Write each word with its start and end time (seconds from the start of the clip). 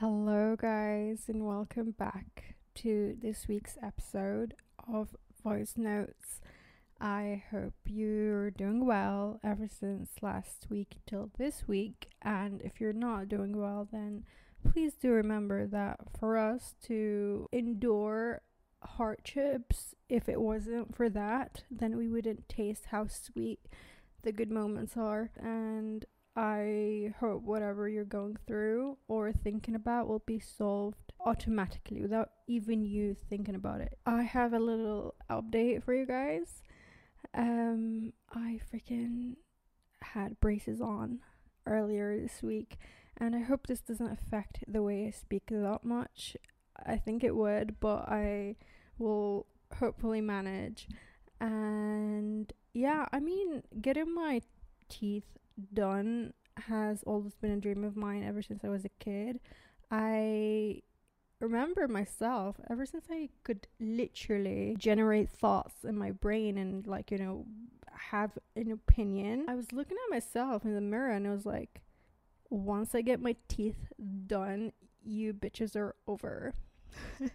Hello, 0.00 0.54
guys, 0.54 1.24
and 1.26 1.44
welcome 1.44 1.90
back 1.90 2.54
to 2.76 3.16
this 3.20 3.48
week's 3.48 3.76
episode 3.82 4.54
of 4.86 5.16
Voice 5.42 5.72
Notes. 5.76 6.40
I 7.00 7.42
hope 7.50 7.74
you're 7.84 8.52
doing 8.52 8.86
well 8.86 9.40
ever 9.42 9.66
since 9.66 10.10
last 10.22 10.68
week 10.70 10.98
till 11.04 11.32
this 11.36 11.66
week. 11.66 12.10
And 12.22 12.62
if 12.62 12.80
you're 12.80 12.92
not 12.92 13.28
doing 13.28 13.56
well, 13.56 13.88
then 13.90 14.22
please 14.62 14.94
do 14.94 15.10
remember 15.10 15.66
that 15.66 15.98
for 16.16 16.36
us 16.36 16.76
to 16.84 17.48
endure 17.50 18.42
hardships, 18.80 19.96
if 20.08 20.28
it 20.28 20.40
wasn't 20.40 20.94
for 20.94 21.08
that, 21.08 21.64
then 21.72 21.96
we 21.96 22.06
wouldn't 22.06 22.48
taste 22.48 22.84
how 22.92 23.08
sweet 23.08 23.58
the 24.22 24.30
good 24.30 24.52
moments 24.52 24.96
are. 24.96 25.32
And 25.36 26.04
I 26.38 27.14
hope 27.18 27.42
whatever 27.42 27.88
you're 27.88 28.04
going 28.04 28.36
through 28.46 28.96
or 29.08 29.32
thinking 29.32 29.74
about 29.74 30.06
will 30.06 30.22
be 30.24 30.38
solved 30.38 31.12
automatically 31.26 32.00
without 32.00 32.30
even 32.46 32.84
you 32.84 33.16
thinking 33.28 33.56
about 33.56 33.80
it. 33.80 33.98
I 34.06 34.22
have 34.22 34.52
a 34.52 34.60
little 34.60 35.16
update 35.28 35.82
for 35.82 35.94
you 35.94 36.06
guys. 36.06 36.62
Um, 37.34 38.12
I 38.32 38.60
freaking 38.72 39.34
had 40.00 40.38
braces 40.38 40.80
on 40.80 41.18
earlier 41.66 42.16
this 42.16 42.40
week, 42.40 42.78
and 43.16 43.34
I 43.34 43.40
hope 43.40 43.66
this 43.66 43.80
doesn't 43.80 44.12
affect 44.12 44.62
the 44.68 44.80
way 44.80 45.08
I 45.08 45.10
speak 45.10 45.46
that 45.50 45.80
much. 45.82 46.36
I 46.86 46.98
think 46.98 47.24
it 47.24 47.34
would, 47.34 47.80
but 47.80 48.08
I 48.08 48.54
will 48.96 49.46
hopefully 49.80 50.20
manage. 50.20 50.86
And 51.40 52.52
yeah, 52.74 53.06
I 53.12 53.18
mean, 53.18 53.64
getting 53.80 54.14
my 54.14 54.42
teeth 54.88 55.36
done 55.72 56.32
has 56.66 57.02
always 57.04 57.34
been 57.34 57.52
a 57.52 57.56
dream 57.56 57.84
of 57.84 57.96
mine 57.96 58.24
ever 58.24 58.42
since 58.42 58.64
I 58.64 58.68
was 58.68 58.84
a 58.84 58.90
kid. 59.00 59.40
I 59.90 60.82
remember 61.40 61.86
myself 61.86 62.56
ever 62.68 62.84
since 62.84 63.06
I 63.10 63.28
could 63.44 63.68
literally 63.78 64.74
generate 64.78 65.30
thoughts 65.30 65.84
in 65.84 65.96
my 65.96 66.10
brain 66.10 66.58
and 66.58 66.86
like, 66.86 67.10
you 67.10 67.18
know, 67.18 67.46
have 67.92 68.32
an 68.56 68.70
opinion. 68.70 69.46
I 69.48 69.54
was 69.54 69.72
looking 69.72 69.96
at 70.06 70.10
myself 70.10 70.64
in 70.64 70.74
the 70.74 70.80
mirror 70.80 71.10
and 71.10 71.26
I 71.26 71.30
was 71.30 71.46
like, 71.46 71.82
once 72.50 72.94
I 72.94 73.02
get 73.02 73.20
my 73.20 73.36
teeth 73.46 73.92
done, 74.26 74.72
you 75.04 75.32
bitches 75.32 75.76
are 75.76 75.94
over. 76.06 76.54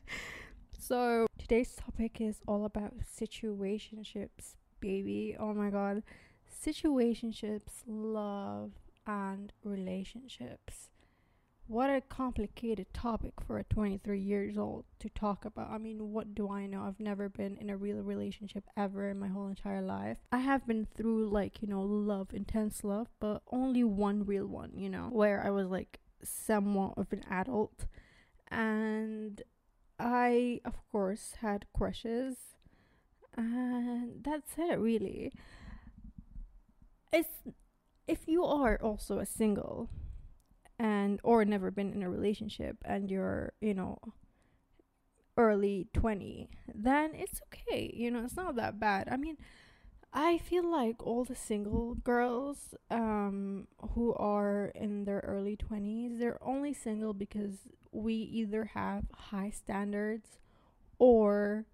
so, 0.80 1.28
today's 1.38 1.76
topic 1.76 2.20
is 2.20 2.42
all 2.48 2.66
about 2.66 2.94
situationships, 3.00 4.56
baby. 4.80 5.36
Oh 5.40 5.54
my 5.54 5.70
god 5.70 6.04
situationships, 6.64 7.84
love, 7.86 8.72
and 9.06 9.52
relationships. 9.64 10.90
What 11.68 11.90
a 11.90 12.02
complicated 12.02 12.94
topic 12.94 13.34
for 13.46 13.58
a 13.58 13.64
23 13.64 14.20
years 14.20 14.58
old 14.58 14.84
to 15.00 15.10
talk 15.10 15.46
about. 15.46 15.72
I 15.72 15.78
mean, 15.78 16.12
what 16.12 16.36
do 16.36 16.50
I 16.50 16.66
know? 16.66 16.84
I've 16.84 17.00
never 17.00 17.30
been 17.30 17.58
in 17.58 17.70
a 17.70 17.78
real 17.78 17.98
relationship 17.98 18.66
ever 18.76 19.10
in 19.10 19.18
my 19.18 19.30
whole 19.30 19.48
entire 19.48 19.82
life. 19.82 20.18
I 20.32 20.40
have 20.40 20.68
been 20.68 20.88
through 20.96 21.30
like, 21.30 21.62
you 21.62 21.68
know, 21.68 21.82
love, 21.82 22.34
intense 22.34 22.84
love, 22.84 23.08
but 23.20 23.42
only 23.52 23.84
one 23.84 24.26
real 24.26 24.46
one, 24.46 24.72
you 24.76 24.90
know, 24.90 25.08
where 25.12 25.42
I 25.46 25.52
was 25.52 25.68
like 25.68 26.00
somewhat 26.22 26.94
of 26.98 27.12
an 27.14 27.24
adult. 27.30 27.86
And 28.52 29.42
I, 29.98 30.60
of 30.66 30.76
course, 30.92 31.36
had 31.42 31.66
crushes. 31.74 32.36
And 33.38 34.24
that's 34.24 34.52
it, 34.58 34.78
really 34.78 35.34
it's 37.14 37.30
if 38.08 38.28
you 38.28 38.44
are 38.46 38.78
also 38.82 39.20
a 39.20 39.26
single 39.26 39.90
and 40.80 41.20
or 41.24 41.46
never 41.46 41.72
been 41.72 41.94
in 41.94 42.04
a 42.04 42.10
relationship 42.10 42.78
and 42.86 43.12
you're 43.12 43.54
you 43.62 43.74
know 43.74 43.98
early 45.38 45.88
20 45.94 46.50
then 46.74 47.12
it's 47.16 47.42
okay 47.48 47.92
you 47.96 48.12
know 48.12 48.24
it's 48.24 48.36
not 48.36 48.56
that 48.56 48.80
bad. 48.80 49.08
I 49.10 49.18
mean 49.18 49.38
i 50.14 50.38
feel 50.38 50.70
like 50.70 51.06
all 51.06 51.24
the 51.26 51.36
single 51.36 51.96
girls 51.96 52.76
um 52.92 53.68
who 53.94 54.14
are 54.16 54.72
in 54.76 55.06
their 55.06 55.20
early 55.28 55.56
20s 55.58 56.20
they're 56.20 56.44
only 56.44 56.74
single 56.74 57.14
because 57.14 57.68
we 57.92 58.14
either 58.16 58.66
have 58.76 59.06
high 59.14 59.52
standards 59.52 60.40
or 61.00 61.66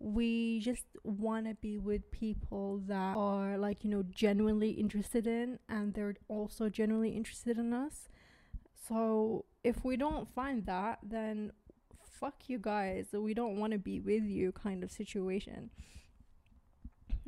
we 0.00 0.60
just 0.60 0.84
want 1.02 1.46
to 1.46 1.54
be 1.54 1.76
with 1.76 2.08
people 2.12 2.80
that 2.86 3.16
are 3.16 3.58
like 3.58 3.82
you 3.82 3.90
know 3.90 4.04
genuinely 4.10 4.70
interested 4.70 5.26
in 5.26 5.58
and 5.68 5.94
they're 5.94 6.14
also 6.28 6.68
genuinely 6.68 7.10
interested 7.10 7.58
in 7.58 7.72
us. 7.72 8.08
So 8.88 9.44
if 9.64 9.84
we 9.84 9.96
don't 9.96 10.28
find 10.28 10.64
that 10.66 11.00
then 11.02 11.52
fuck 12.18 12.48
you 12.48 12.58
guys. 12.58 13.06
We 13.12 13.34
don't 13.34 13.58
want 13.58 13.72
to 13.72 13.78
be 13.78 14.00
with 14.00 14.24
you 14.24 14.52
kind 14.52 14.82
of 14.82 14.90
situation. 14.90 15.70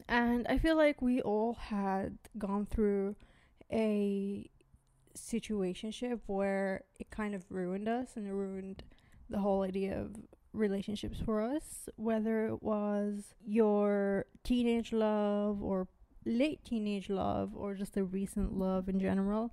And 0.08 0.46
i 0.48 0.58
feel 0.58 0.76
like 0.76 1.00
we 1.02 1.20
all 1.20 1.54
had 1.54 2.18
gone 2.38 2.66
through 2.66 3.14
a 3.70 4.50
situationship 5.16 6.20
where 6.26 6.84
it 6.98 7.10
kind 7.10 7.34
of 7.34 7.44
ruined 7.50 7.88
us 7.88 8.16
and 8.16 8.26
it 8.26 8.32
ruined 8.32 8.82
the 9.28 9.38
whole 9.38 9.62
idea 9.62 10.00
of 10.00 10.16
relationships 10.52 11.18
for 11.24 11.40
us, 11.40 11.88
whether 11.96 12.46
it 12.46 12.62
was 12.62 13.34
your 13.44 14.26
teenage 14.42 14.92
love 14.92 15.62
or 15.62 15.88
late 16.24 16.64
teenage 16.64 17.08
love 17.08 17.52
or 17.54 17.74
just 17.74 17.96
a 17.96 18.04
recent 18.04 18.56
love 18.56 18.88
in 18.88 19.00
general. 19.00 19.52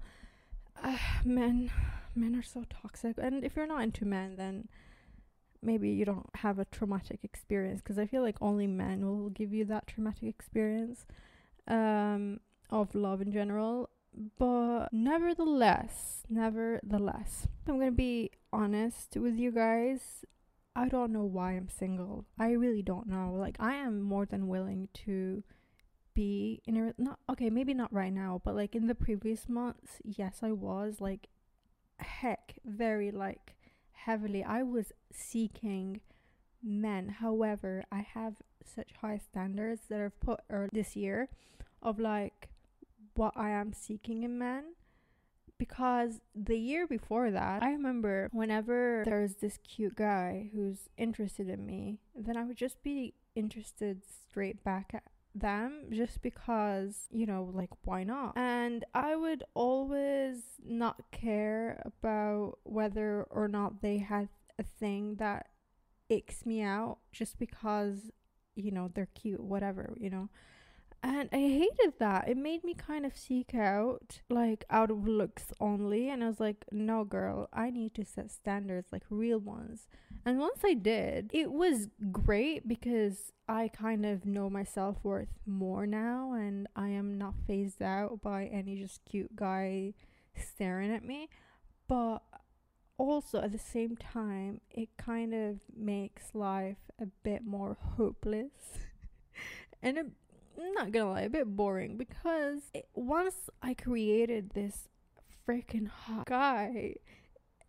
Uh, 0.84 0.98
men, 1.26 1.72
men 2.16 2.36
are 2.36 2.44
so 2.44 2.64
toxic, 2.70 3.16
and 3.18 3.44
if 3.44 3.56
you're 3.56 3.68
not 3.68 3.84
into 3.84 4.06
men, 4.06 4.36
then 4.36 4.68
maybe 5.62 5.90
you 5.90 6.06
don't 6.06 6.30
have 6.36 6.60
a 6.60 6.66
traumatic 6.66 7.20
experience 7.24 7.82
because 7.82 7.98
I 7.98 8.06
feel 8.06 8.22
like 8.22 8.38
only 8.42 8.68
men 8.68 9.06
will 9.06 9.30
give 9.30 9.54
you 9.54 9.66
that 9.66 9.88
traumatic 9.88 10.24
experience 10.24 11.06
um, 11.68 12.40
of 12.70 12.94
love 12.96 13.22
in 13.22 13.32
general. 13.32 13.90
But 14.38 14.88
nevertheless, 14.92 16.24
nevertheless, 16.30 17.48
I'm 17.68 17.78
gonna 17.78 17.92
be 17.92 18.32
honest 18.52 19.16
with 19.16 19.36
you 19.38 19.52
guys. 19.52 20.26
I 20.78 20.88
don't 20.88 21.12
know 21.12 21.24
why 21.24 21.54
I'm 21.54 21.70
single. 21.70 22.26
I 22.38 22.52
really 22.52 22.84
don't 22.84 23.08
know. 23.08 23.34
Like 23.36 23.58
I 23.60 23.74
am 23.74 24.00
more 24.00 24.28
than 24.28 24.48
willing 24.48 24.90
to 25.06 25.44
be 26.14 26.62
in 26.68 26.78
a 26.78 26.94
not 27.02 27.18
okay, 27.28 27.50
maybe 27.50 27.74
not 27.74 27.92
right 27.92 28.14
now, 28.14 28.42
but 28.46 28.56
like 28.56 28.76
in 28.76 28.86
the 28.86 28.94
previous 28.94 29.50
months, 29.50 29.94
yes, 30.04 30.42
I 30.44 30.52
was 30.52 31.02
like 31.02 31.30
heck, 32.00 32.60
very 32.64 33.10
like 33.10 33.56
heavily. 33.92 34.44
I 34.44 34.62
was 34.62 34.92
seeking 35.12 36.02
men. 36.62 37.10
However, 37.10 37.84
I 37.92 38.06
have 38.14 38.36
such 38.64 38.92
high 39.02 39.18
standards 39.18 39.82
that 39.90 40.00
I've 40.00 40.20
put 40.20 40.42
this 40.72 40.96
year 40.96 41.30
of 41.82 42.00
like 42.00 42.50
what 43.16 43.34
I 43.36 43.50
am 43.50 43.74
seeking 43.74 44.22
in 44.22 44.38
men 44.38 44.76
because 45.58 46.22
the 46.36 46.58
year 46.58 46.88
before 46.88 47.32
that, 47.32 47.64
I 47.64 47.72
remember 47.72 48.30
whenever 48.32 49.04
there's 49.06 49.36
this 49.36 49.58
cute 49.58 49.96
guy 49.96 50.50
who's 50.54 50.90
interested 50.98 51.50
in 51.50 51.66
me, 51.66 52.00
then 52.16 52.38
I 52.38 52.44
would 52.44 52.58
just 52.58 52.82
be 52.84 53.14
interested 53.36 54.02
straight 54.06 54.64
back 54.64 54.92
at 54.94 55.04
them 55.36 55.88
just 55.92 56.22
because, 56.22 57.08
you 57.12 57.26
know, 57.26 57.50
like 57.54 57.70
why 57.84 58.04
not? 58.04 58.34
And 58.36 58.84
I 58.94 59.16
would 59.16 59.44
always 59.54 60.38
not 60.64 61.12
care 61.12 61.82
about 61.86 62.60
whether 62.64 63.24
or 63.30 63.48
not 63.48 63.82
they 63.82 64.00
had 64.00 64.30
a 64.60 64.64
thing 64.64 65.16
that 65.16 65.48
icks 66.10 66.46
me 66.46 66.62
out 66.62 66.98
just 67.12 67.38
because, 67.38 68.12
you 68.56 68.72
know, 68.72 68.90
they're 68.94 69.10
cute, 69.14 69.42
whatever, 69.42 69.94
you 69.98 70.10
know. 70.10 70.30
And 71.08 71.30
I 71.32 71.38
hated 71.38 71.94
that. 72.00 72.28
It 72.28 72.36
made 72.36 72.66
me 72.66 72.74
kind 72.74 73.06
of 73.06 73.16
seek 73.16 73.56
out, 73.56 74.20
like, 74.30 74.66
out 74.70 74.92
of 74.92 75.08
looks 75.08 75.54
only. 75.62 76.10
And 76.10 76.22
I 76.22 76.28
was 76.28 76.42
like, 76.42 76.66
no, 76.70 77.06
girl, 77.06 77.48
I 77.54 77.70
need 77.70 77.96
to 77.96 78.04
set 78.04 78.30
standards, 78.30 78.88
like 78.92 79.04
real 79.10 79.40
ones. 79.40 79.88
And 80.26 80.38
once 80.38 80.60
I 80.66 80.74
did, 80.74 81.32
it 81.34 81.50
was 81.50 81.88
great 82.12 82.68
because 82.68 83.32
I 83.48 83.70
kind 83.70 84.06
of 84.06 84.26
know 84.26 84.50
my 84.50 84.66
self 84.66 84.98
worth 85.02 85.30
more 85.46 85.88
now. 85.88 86.34
And 86.34 86.68
I 86.76 86.90
am 86.90 87.18
not 87.18 87.36
phased 87.48 87.82
out 87.82 88.22
by 88.22 88.48
any 88.48 88.76
just 88.76 89.06
cute 89.10 89.34
guy 89.34 89.94
staring 90.36 90.92
at 90.92 91.06
me. 91.06 91.30
But 91.88 92.18
also 92.98 93.40
at 93.40 93.54
the 93.54 93.60
same 93.60 93.96
time, 93.96 94.60
it 94.70 94.90
kind 94.98 95.34
of 95.34 95.60
makes 95.74 96.36
life 96.36 96.92
a 97.02 97.06
bit 97.24 97.46
more 97.46 97.78
hopeless. 97.96 98.52
and 99.82 99.98
it 99.98 100.08
not 100.74 100.92
gonna 100.92 101.12
lie, 101.12 101.22
a 101.22 101.30
bit 101.30 101.56
boring 101.56 101.98
because 101.98 102.62
it, 102.74 102.88
once 102.94 103.50
I 103.62 103.74
created 103.74 104.52
this 104.52 104.90
freaking 105.48 105.88
hot 105.88 106.26
guy, 106.26 106.96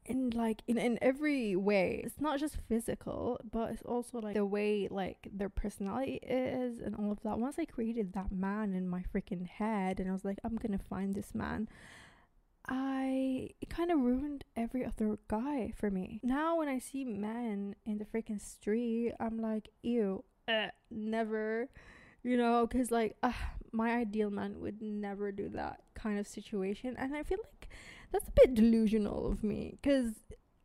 in 0.09 0.31
like 0.31 0.63
in, 0.67 0.79
in 0.79 0.99
every 1.03 1.55
way 1.55 2.01
it's 2.03 2.19
not 2.19 2.41
just 2.41 2.57
physical 2.67 3.39
but 3.53 3.71
it's 3.73 3.83
also 3.83 4.19
like 4.19 4.35
the 4.35 4.45
way 4.45 4.89
like 4.91 5.29
their 5.31 5.51
personality 5.51 6.19
is 6.23 6.81
and 6.81 6.97
all 6.97 7.13
of 7.13 7.23
that 7.23 7.39
once 7.39 7.57
i 7.59 7.65
created 7.67 8.15
that 8.15 8.33
man 8.33 8.73
in 8.73 8.89
my 8.89 9.05
freaking 9.15 9.47
head 9.47 10.01
and 10.01 10.09
i 10.09 10.13
was 10.13 10.25
like 10.25 10.39
i'm 10.45 10.57
gonna 10.57 10.79
find 10.79 11.15
this 11.15 11.35
man 11.35 11.69
I 12.69 13.51
it 13.61 13.71
kind 13.71 13.91
of 13.91 14.01
ruined 14.01 14.45
every 14.55 14.85
other 14.85 15.19
guy 15.27 15.73
for 15.75 15.91
me. 15.91 16.21
Now 16.23 16.59
when 16.59 16.69
I 16.69 16.79
see 16.79 17.03
men 17.05 17.75
in 17.87 17.97
the 17.97 18.05
freaking 18.05 18.41
street, 18.41 19.15
I'm 19.19 19.41
like, 19.41 19.71
ew, 19.83 20.23
uh, 20.47 20.67
never, 20.91 21.69
you 22.23 22.37
know, 22.37 22.67
because 22.67 22.91
like 22.91 23.17
uh, 23.23 23.33
my 23.73 23.93
ideal 23.97 24.31
man 24.31 24.61
would 24.61 24.81
never 24.83 25.33
do 25.33 25.49
that 25.51 25.83
kind 25.95 26.19
of 26.19 26.27
situation, 26.27 26.97
and 26.99 27.15
I 27.15 27.23
feel 27.23 27.39
like 27.43 27.69
that's 28.13 28.29
a 28.29 28.33
bit 28.33 28.55
delusional 28.55 29.31
of 29.31 29.45
me 29.45 29.79
because 29.81 30.13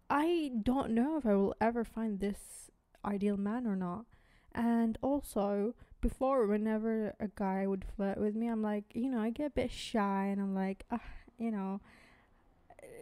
I 0.10 0.52
don't 0.62 0.92
know 0.92 1.18
if 1.18 1.26
I 1.26 1.36
will 1.36 1.56
ever 1.60 1.84
find 1.84 2.20
this 2.20 2.72
ideal 3.06 3.38
man 3.38 3.68
or 3.68 3.76
not. 3.76 4.06
And 4.56 4.98
also, 5.02 5.74
before, 6.02 6.46
whenever 6.46 7.16
a 7.20 7.28
guy 7.36 7.66
would 7.66 7.86
flirt 7.96 8.20
with 8.20 8.36
me, 8.36 8.48
I'm 8.48 8.62
like, 8.62 8.86
you 8.94 9.10
know, 9.10 9.20
I 9.20 9.32
get 9.32 9.48
a 9.48 9.50
bit 9.50 9.72
shy 9.72 10.26
and 10.26 10.40
I'm 10.40 10.54
like, 10.54 10.86
ah, 10.92 11.00
you 11.38 11.52
know, 11.52 11.82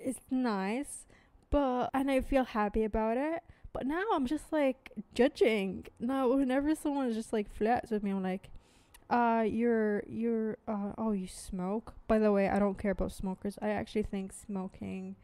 it's 0.03 0.19
nice, 0.29 1.05
but, 1.49 1.89
and 1.93 2.09
I 2.09 2.21
feel 2.21 2.45
happy 2.45 2.83
about 2.83 3.17
it. 3.17 3.43
But 3.73 3.85
now 3.85 4.03
I'm 4.13 4.25
just 4.25 4.51
like 4.51 4.91
judging. 5.13 5.85
Now, 5.99 6.27
whenever 6.33 6.75
someone 6.75 7.13
just 7.13 7.31
like 7.33 7.49
flirts 7.49 7.91
with 7.91 8.03
me, 8.03 8.11
I'm 8.11 8.23
like, 8.23 8.49
uh, 9.09 9.43
you're, 9.47 10.03
you're, 10.07 10.57
uh, 10.67 10.93
oh, 10.97 11.11
you 11.11 11.27
smoke? 11.27 11.93
By 12.07 12.19
the 12.19 12.31
way, 12.31 12.49
I 12.49 12.59
don't 12.59 12.77
care 12.77 12.91
about 12.91 13.11
smokers. 13.11 13.57
I 13.61 13.69
actually 13.69 14.03
think 14.03 14.33
smoking 14.33 15.15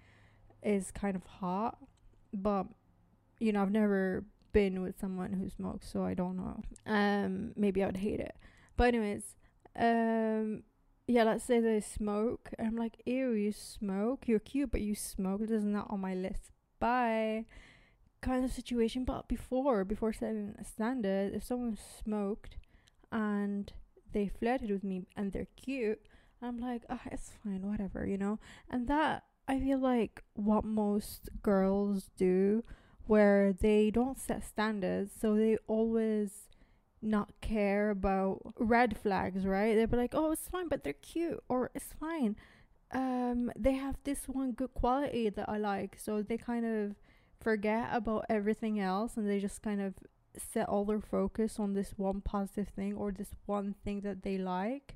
is 0.64 0.92
kind 0.92 1.16
of 1.16 1.24
hot, 1.24 1.78
but, 2.34 2.68
you 3.40 3.52
know, 3.52 3.62
I've 3.62 3.72
never 3.72 4.26
been 4.52 4.82
with 4.82 5.00
someone 5.00 5.34
who 5.34 5.50
smokes, 5.50 5.90
so 5.92 6.04
I 6.04 6.14
don't 6.14 6.38
know. 6.38 6.62
Um, 6.86 7.52
maybe 7.56 7.84
I 7.84 7.86
would 7.86 7.98
hate 7.98 8.20
it. 8.20 8.36
But 8.76 8.90
anyways, 8.90 9.36
um, 9.76 10.64
yeah, 11.08 11.24
let's 11.24 11.46
say 11.46 11.60
they 11.60 11.80
smoke. 11.80 12.50
I'm 12.60 12.76
like, 12.76 13.02
ew, 13.06 13.32
you 13.32 13.52
smoke? 13.52 14.28
You're 14.28 14.40
cute, 14.40 14.72
but 14.72 14.82
you 14.82 14.96
smoke. 14.96 15.42
This 15.42 15.52
is 15.52 15.64
not 15.64 15.88
on 15.90 16.02
my 16.02 16.14
list. 16.14 16.52
Bye. 16.80 17.46
Kind 18.22 18.44
of 18.44 18.52
situation. 18.52 19.06
But 19.06 19.28
before, 19.28 19.84
before 19.86 20.12
setting 20.14 20.56
a 20.60 20.64
standard, 20.64 21.34
if 21.34 21.44
someone 21.44 21.78
smoked 22.04 22.58
and 23.12 23.72
they 24.12 24.28
flirted 24.28 24.72
with 24.72 24.84
me 24.84 25.04
and 25.16 25.32
they're 25.32 25.48
cute, 25.56 26.02
I'm 26.42 26.58
like, 26.58 26.84
oh, 26.90 27.00
it's 27.12 27.32
fine, 27.44 27.62
whatever, 27.70 28.06
you 28.06 28.18
know. 28.18 28.40
And 28.70 28.88
that 28.88 29.24
I 29.48 29.60
feel 29.60 29.80
like 29.80 30.24
what 30.34 30.66
most 30.66 31.30
girls 31.42 32.10
do 32.18 32.64
where 33.06 33.54
they 33.54 33.90
don't 33.92 34.20
set 34.20 34.44
standards, 34.44 35.14
so 35.18 35.36
they 35.36 35.58
always 35.68 36.50
not 37.02 37.30
care 37.42 37.90
about 37.92 38.54
red 38.58 38.98
flags, 38.98 39.46
right? 39.46 39.76
They'll 39.76 39.88
be 39.88 39.98
like, 39.98 40.14
"Oh, 40.16 40.32
it's 40.32 40.48
fine, 40.50 40.68
but 40.68 40.84
they're 40.84 40.94
cute," 40.94 41.42
or 41.48 41.72
"It's 41.76 41.94
fine." 41.94 42.36
Um, 42.92 43.52
they 43.58 43.74
have 43.74 43.98
this 44.04 44.28
one 44.28 44.52
good 44.54 44.74
quality 44.74 45.30
that 45.30 45.50
I 45.50 45.58
like, 45.58 45.98
so 46.00 46.22
they 46.24 46.38
kind 46.38 46.66
of 46.66 46.96
forget 47.40 47.90
about 47.92 48.26
everything 48.30 48.80
else, 48.80 49.18
and 49.18 49.30
they 49.30 49.40
just 49.40 49.62
kind 49.62 49.82
of 49.82 49.94
set 50.38 50.70
all 50.70 50.86
their 50.86 51.02
focus 51.02 51.60
on 51.60 51.74
this 51.74 51.94
one 51.98 52.22
positive 52.22 52.70
thing 52.70 52.94
or 52.94 53.12
this 53.12 53.34
one 53.46 53.76
thing 53.84 54.02
that 54.02 54.24
they 54.24 54.38
like, 54.38 54.96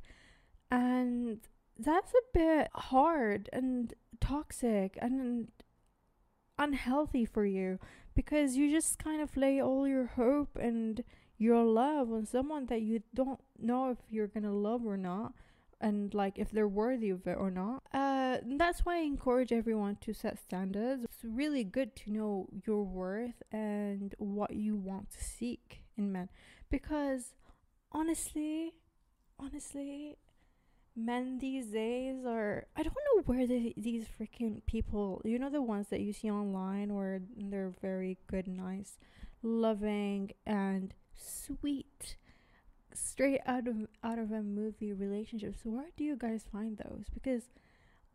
and 0.69 1.39
that's 1.77 2.13
a 2.13 2.37
bit 2.37 2.69
hard 2.73 3.49
and 3.51 3.93
toxic 4.19 4.97
and 5.01 5.47
unhealthy 6.57 7.25
for 7.25 7.45
you 7.45 7.79
because 8.13 8.55
you 8.55 8.69
just 8.69 8.99
kind 8.99 9.21
of 9.21 9.35
lay 9.35 9.61
all 9.61 9.87
your 9.87 10.05
hope 10.05 10.57
and 10.59 11.03
your 11.37 11.63
love 11.63 12.11
on 12.11 12.25
someone 12.25 12.67
that 12.67 12.81
you 12.81 13.01
don't 13.15 13.39
know 13.57 13.89
if 13.89 13.97
you're 14.09 14.27
gonna 14.27 14.53
love 14.53 14.85
or 14.85 14.97
not 14.97 15.33
and 15.81 16.13
like 16.13 16.37
if 16.37 16.51
they're 16.51 16.67
worthy 16.67 17.09
of 17.09 17.27
it 17.27 17.37
or 17.37 17.51
not. 17.51 17.83
Uh 17.93 18.37
that's 18.57 18.85
why 18.85 18.97
i 18.97 19.01
encourage 19.01 19.51
everyone 19.51 19.97
to 20.01 20.13
set 20.13 20.39
standards. 20.39 21.03
It's 21.03 21.23
really 21.23 21.63
good 21.63 21.95
to 21.97 22.11
know 22.11 22.47
your 22.65 22.83
worth 22.83 23.41
and 23.51 24.15
what 24.17 24.53
you 24.55 24.75
want 24.75 25.11
to 25.11 25.23
seek 25.23 25.83
in 25.97 26.11
men. 26.11 26.29
Because 26.69 27.33
honestly 27.91 28.73
honestly 29.39 30.17
men 30.95 31.39
these 31.39 31.67
days 31.67 32.25
are 32.25 32.65
I 32.75 32.83
don't 32.83 32.93
know 32.93 33.23
where 33.25 33.47
the, 33.47 33.73
these 33.77 34.05
freaking 34.19 34.65
people 34.65 35.21
you 35.25 35.39
know 35.39 35.49
the 35.49 35.61
ones 35.61 35.87
that 35.89 36.01
you 36.01 36.13
see 36.13 36.29
online 36.29 36.93
where 36.93 37.21
they're 37.37 37.73
very 37.81 38.17
good 38.27 38.47
nice 38.47 38.97
loving 39.41 40.31
and 40.45 40.93
sweet 41.15 42.17
straight 42.93 43.41
out 43.45 43.67
of 43.67 43.87
out 44.03 44.19
of 44.19 44.31
a 44.31 44.41
movie 44.41 44.93
relationships 44.93 45.59
so 45.63 45.69
where 45.69 45.89
do 45.97 46.03
you 46.03 46.15
guys 46.15 46.45
find 46.51 46.77
those? 46.77 47.05
Because 47.13 47.43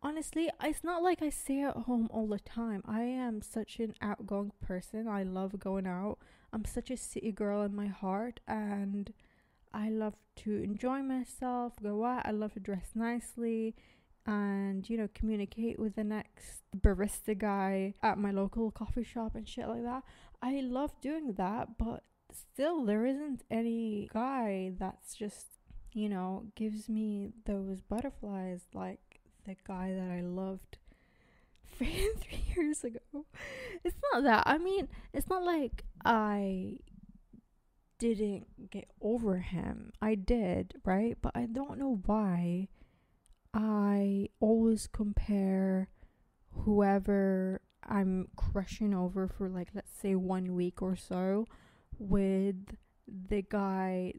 honestly 0.01 0.49
it's 0.63 0.83
not 0.83 1.03
like 1.03 1.21
I 1.21 1.29
stay 1.29 1.61
at 1.63 1.75
home 1.75 2.07
all 2.11 2.27
the 2.27 2.39
time. 2.39 2.81
I 2.85 3.01
am 3.01 3.41
such 3.41 3.79
an 3.79 3.93
outgoing 4.01 4.51
person. 4.61 5.07
I 5.07 5.23
love 5.23 5.59
going 5.59 5.87
out. 5.87 6.19
I'm 6.53 6.65
such 6.65 6.89
a 6.91 6.97
city 6.97 7.31
girl 7.31 7.63
in 7.63 7.75
my 7.75 7.87
heart 7.87 8.39
and 8.47 9.13
I 9.73 9.89
love 9.89 10.15
to 10.37 10.63
enjoy 10.63 11.01
myself, 11.01 11.73
go 11.81 12.05
out, 12.05 12.25
I 12.25 12.31
love 12.31 12.53
to 12.53 12.59
dress 12.59 12.91
nicely 12.95 13.75
and 14.27 14.89
you 14.89 14.97
know 14.97 15.07
communicate 15.13 15.79
with 15.79 15.95
the 15.95 16.03
next 16.03 16.61
barista 16.77 17.35
guy 17.37 17.93
at 18.03 18.17
my 18.17 18.29
local 18.29 18.69
coffee 18.71 19.03
shop 19.03 19.35
and 19.35 19.47
shit 19.47 19.67
like 19.67 19.83
that. 19.83 20.03
I 20.41 20.61
love 20.61 20.91
doing 21.01 21.33
that, 21.33 21.77
but 21.77 22.03
still 22.33 22.83
there 22.85 23.05
isn't 23.05 23.43
any 23.49 24.09
guy 24.13 24.71
that's 24.77 25.15
just 25.15 25.47
you 25.93 26.09
know 26.09 26.45
gives 26.55 26.89
me 26.89 27.29
those 27.45 27.81
butterflies 27.81 28.61
like 28.73 29.19
the 29.45 29.55
guy 29.67 29.93
that 29.93 30.11
I 30.11 30.21
loved 30.21 30.77
three 31.77 32.11
years 32.55 32.83
ago. 32.83 32.99
It's 33.83 33.95
not 34.11 34.23
that. 34.23 34.43
I 34.45 34.57
mean, 34.57 34.89
it's 35.13 35.29
not 35.29 35.43
like 35.43 35.85
I 36.03 36.79
didn't 37.99 38.69
get 38.69 38.89
over 39.01 39.37
him. 39.37 39.93
I 40.01 40.15
did, 40.15 40.75
right? 40.85 41.17
But 41.21 41.31
I 41.35 41.45
don't 41.45 41.79
know 41.79 42.01
why 42.05 42.67
I 43.53 44.29
always 44.39 44.87
compare 44.87 45.89
whoever 46.51 47.61
I'm 47.87 48.27
crushing 48.35 48.93
over 48.93 49.27
for 49.27 49.47
like 49.47 49.69
let's 49.73 49.91
say 49.91 50.15
one 50.15 50.55
week 50.55 50.81
or 50.81 50.95
so 50.95 51.45
with 51.99 52.75
the 53.07 53.41
guy 53.41 54.13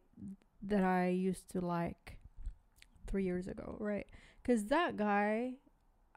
that 0.62 0.84
I 0.84 1.08
used 1.08 1.48
to 1.50 1.60
like 1.60 2.18
3 3.06 3.24
years 3.24 3.46
ago, 3.46 3.76
right? 3.78 4.06
Cuz 4.44 4.64
that 4.66 4.96
guy 4.96 5.54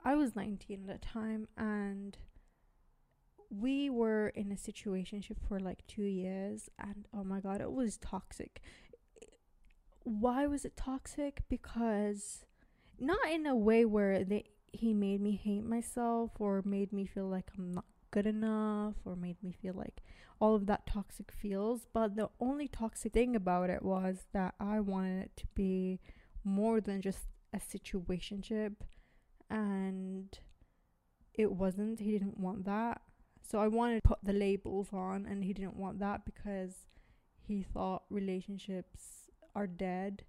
I 0.04 0.16
was 0.16 0.36
19 0.36 0.90
at 0.90 1.02
the 1.02 1.06
time 1.06 1.48
and 1.58 2.18
we 3.52 3.90
were 3.90 4.30
in 4.30 4.52
a 4.52 4.58
situation 4.58 5.22
for 5.48 5.60
like 5.60 5.86
two 5.86 6.04
years 6.04 6.70
and 6.80 7.08
oh 7.14 7.24
my 7.24 7.42
god 7.42 7.60
it 7.60 7.72
was 7.72 7.98
toxic 7.98 8.62
why 10.04 10.48
was 10.48 10.64
it 10.64 10.78
toxic 10.78 11.42
because 11.50 12.46
not 12.98 13.20
in 13.30 13.46
a 13.46 13.56
way 13.56 13.84
where 13.84 14.24
they 14.24 14.46
he 14.72 14.94
made 14.94 15.20
me 15.20 15.36
hate 15.36 15.66
myself 15.66 16.32
or 16.40 16.62
made 16.66 16.94
me 16.94 17.06
feel 17.06 17.28
like 17.28 17.52
i'm 17.58 17.74
not 17.74 17.86
good 18.12 18.26
enough 18.28 18.96
or 19.06 19.16
made 19.16 19.42
me 19.42 19.52
feel 19.52 19.74
like 19.74 20.02
all 20.40 20.56
of 20.56 20.66
that 20.68 20.86
toxic 20.86 21.32
feels. 21.32 21.88
But 21.94 22.16
the 22.16 22.30
only 22.40 22.68
toxic 22.68 23.14
thing 23.14 23.36
about 23.36 23.70
it 23.70 23.84
was 23.84 24.26
that 24.34 24.56
i 24.60 24.80
wanted 24.80 25.24
it 25.24 25.32
to 25.38 25.46
be 25.56 26.00
more 26.44 26.82
than 26.82 27.02
just 27.02 27.26
a 27.54 27.60
situationship. 27.60 28.76
And 29.50 30.38
it 31.34 31.52
wasn't. 31.52 32.00
He 32.00 32.12
didn't 32.12 32.38
want 32.38 32.66
that. 32.66 33.02
So 33.44 33.60
I 33.60 33.68
wanted 33.68 34.04
to 34.04 34.08
put 34.08 34.20
the 34.24 34.34
labels 34.34 34.90
on, 34.94 35.26
and 35.26 35.44
he 35.44 35.54
didn't 35.54 35.76
want 35.76 36.00
that 36.00 36.26
because 36.26 36.86
he 37.42 37.64
thought 37.64 38.04
relationships 38.10 39.30
are 39.56 39.68
dead 39.68 40.24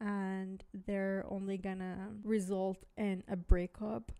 and 0.00 0.64
they're 0.86 1.24
only 1.28 1.56
gonna 1.56 2.10
result 2.24 2.84
in 2.96 3.22
a 3.28 3.36
breakup. 3.36 4.12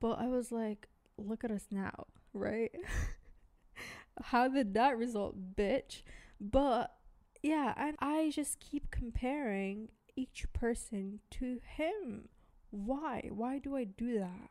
But 0.00 0.18
I 0.18 0.26
was 0.26 0.50
like, 0.50 0.88
look 1.28 1.44
at 1.44 1.50
us 1.50 1.66
now, 1.70 2.06
right? 2.32 2.72
How 4.22 4.48
did 4.48 4.74
that 4.74 4.98
result, 4.98 5.56
bitch? 5.56 6.02
But 6.40 6.92
yeah, 7.42 7.74
and 7.76 7.96
I 8.00 8.30
just 8.34 8.60
keep 8.60 8.90
comparing 8.90 9.88
each 10.16 10.46
person 10.52 11.20
to 11.32 11.60
him. 11.76 12.28
Why? 12.70 13.28
Why 13.32 13.58
do 13.58 13.76
I 13.76 13.84
do 13.84 14.18
that? 14.18 14.50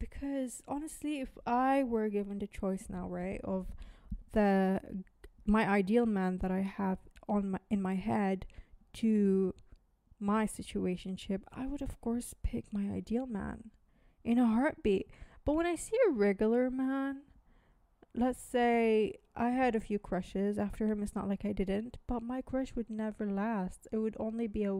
because 0.00 0.62
honestly 0.66 1.20
if 1.20 1.28
i 1.46 1.84
were 1.84 2.08
given 2.08 2.40
the 2.40 2.46
choice 2.48 2.86
now 2.88 3.06
right 3.06 3.40
of 3.44 3.66
the 4.32 4.80
my 5.46 5.68
ideal 5.68 6.06
man 6.06 6.38
that 6.38 6.50
i 6.50 6.60
have 6.60 6.98
on 7.28 7.52
my 7.52 7.58
in 7.70 7.80
my 7.80 7.94
head 7.94 8.46
to 8.92 9.54
my 10.18 10.46
situationship 10.46 11.42
i 11.52 11.66
would 11.66 11.82
of 11.82 12.00
course 12.00 12.34
pick 12.42 12.64
my 12.72 12.90
ideal 12.90 13.26
man 13.26 13.70
in 14.24 14.38
a 14.38 14.46
heartbeat 14.46 15.08
but 15.44 15.54
when 15.54 15.66
i 15.66 15.74
see 15.74 15.96
a 16.08 16.12
regular 16.12 16.70
man 16.70 17.22
let's 18.14 18.42
say 18.42 19.14
i 19.36 19.50
had 19.50 19.74
a 19.74 19.80
few 19.80 19.98
crushes 19.98 20.58
after 20.58 20.86
him 20.86 21.02
it's 21.02 21.14
not 21.14 21.28
like 21.28 21.44
i 21.44 21.52
didn't 21.52 21.96
but 22.06 22.22
my 22.22 22.40
crush 22.42 22.74
would 22.74 22.90
never 22.90 23.30
last. 23.30 23.86
It 23.92 23.98
would 23.98 24.16
only 24.18 24.46
be 24.46 24.64
a, 24.64 24.74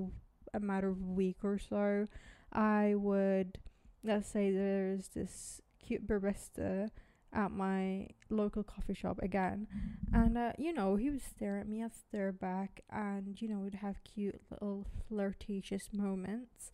a 0.54 0.60
matter 0.60 0.88
of 0.90 1.00
a 1.00 1.12
week 1.12 1.38
or 1.42 1.58
so. 1.58 2.06
I 2.52 2.94
would 2.96 3.58
let's 4.02 4.28
say 4.28 4.50
there's 4.50 5.08
this 5.08 5.60
cute 5.84 6.06
barista 6.06 6.88
at 7.32 7.50
my 7.52 8.08
local 8.28 8.62
coffee 8.64 8.94
shop 8.94 9.18
again 9.22 9.66
and 10.12 10.36
uh, 10.36 10.52
you 10.58 10.72
know 10.72 10.96
he 10.96 11.10
would 11.10 11.22
stare 11.22 11.58
at 11.58 11.68
me 11.68 11.82
i'd 11.84 11.94
stare 11.94 12.32
back 12.32 12.80
and 12.90 13.40
you 13.40 13.48
know 13.48 13.58
we'd 13.58 13.74
have 13.74 14.02
cute 14.04 14.40
little 14.50 14.84
flirtatious 15.08 15.88
moments. 15.92 16.72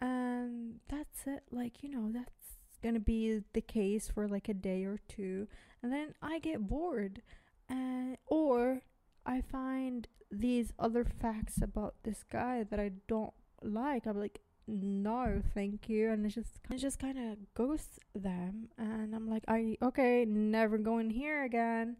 And 0.00 0.80
that's 0.88 1.26
it 1.26 1.44
like 1.50 1.82
you 1.82 1.88
know 1.90 2.10
that's 2.12 2.43
gonna 2.84 3.00
be 3.00 3.40
the 3.54 3.62
case 3.62 4.10
for 4.14 4.28
like 4.28 4.48
a 4.48 4.54
day 4.54 4.84
or 4.84 5.00
two 5.08 5.48
and 5.82 5.90
then 5.90 6.14
i 6.20 6.38
get 6.38 6.68
bored 6.68 7.22
and 7.68 8.18
or 8.26 8.82
i 9.24 9.40
find 9.40 10.06
these 10.30 10.72
other 10.78 11.04
facts 11.04 11.62
about 11.62 11.94
this 12.02 12.22
guy 12.30 12.62
that 12.62 12.78
i 12.78 12.90
don't 13.08 13.32
like. 13.62 14.06
I'm 14.06 14.20
like 14.20 14.40
no 14.66 15.42
thank 15.54 15.88
you 15.88 16.10
and 16.10 16.24
it 16.24 16.30
just 16.30 16.60
it 16.70 16.78
just 16.78 16.98
kind 16.98 17.18
of 17.18 17.36
ghosts 17.54 17.98
them 18.14 18.68
and 18.78 19.14
i'm 19.14 19.28
like 19.28 19.44
i 19.46 19.76
okay 19.82 20.24
never 20.24 20.78
going 20.78 21.10
here 21.10 21.44
again 21.44 21.96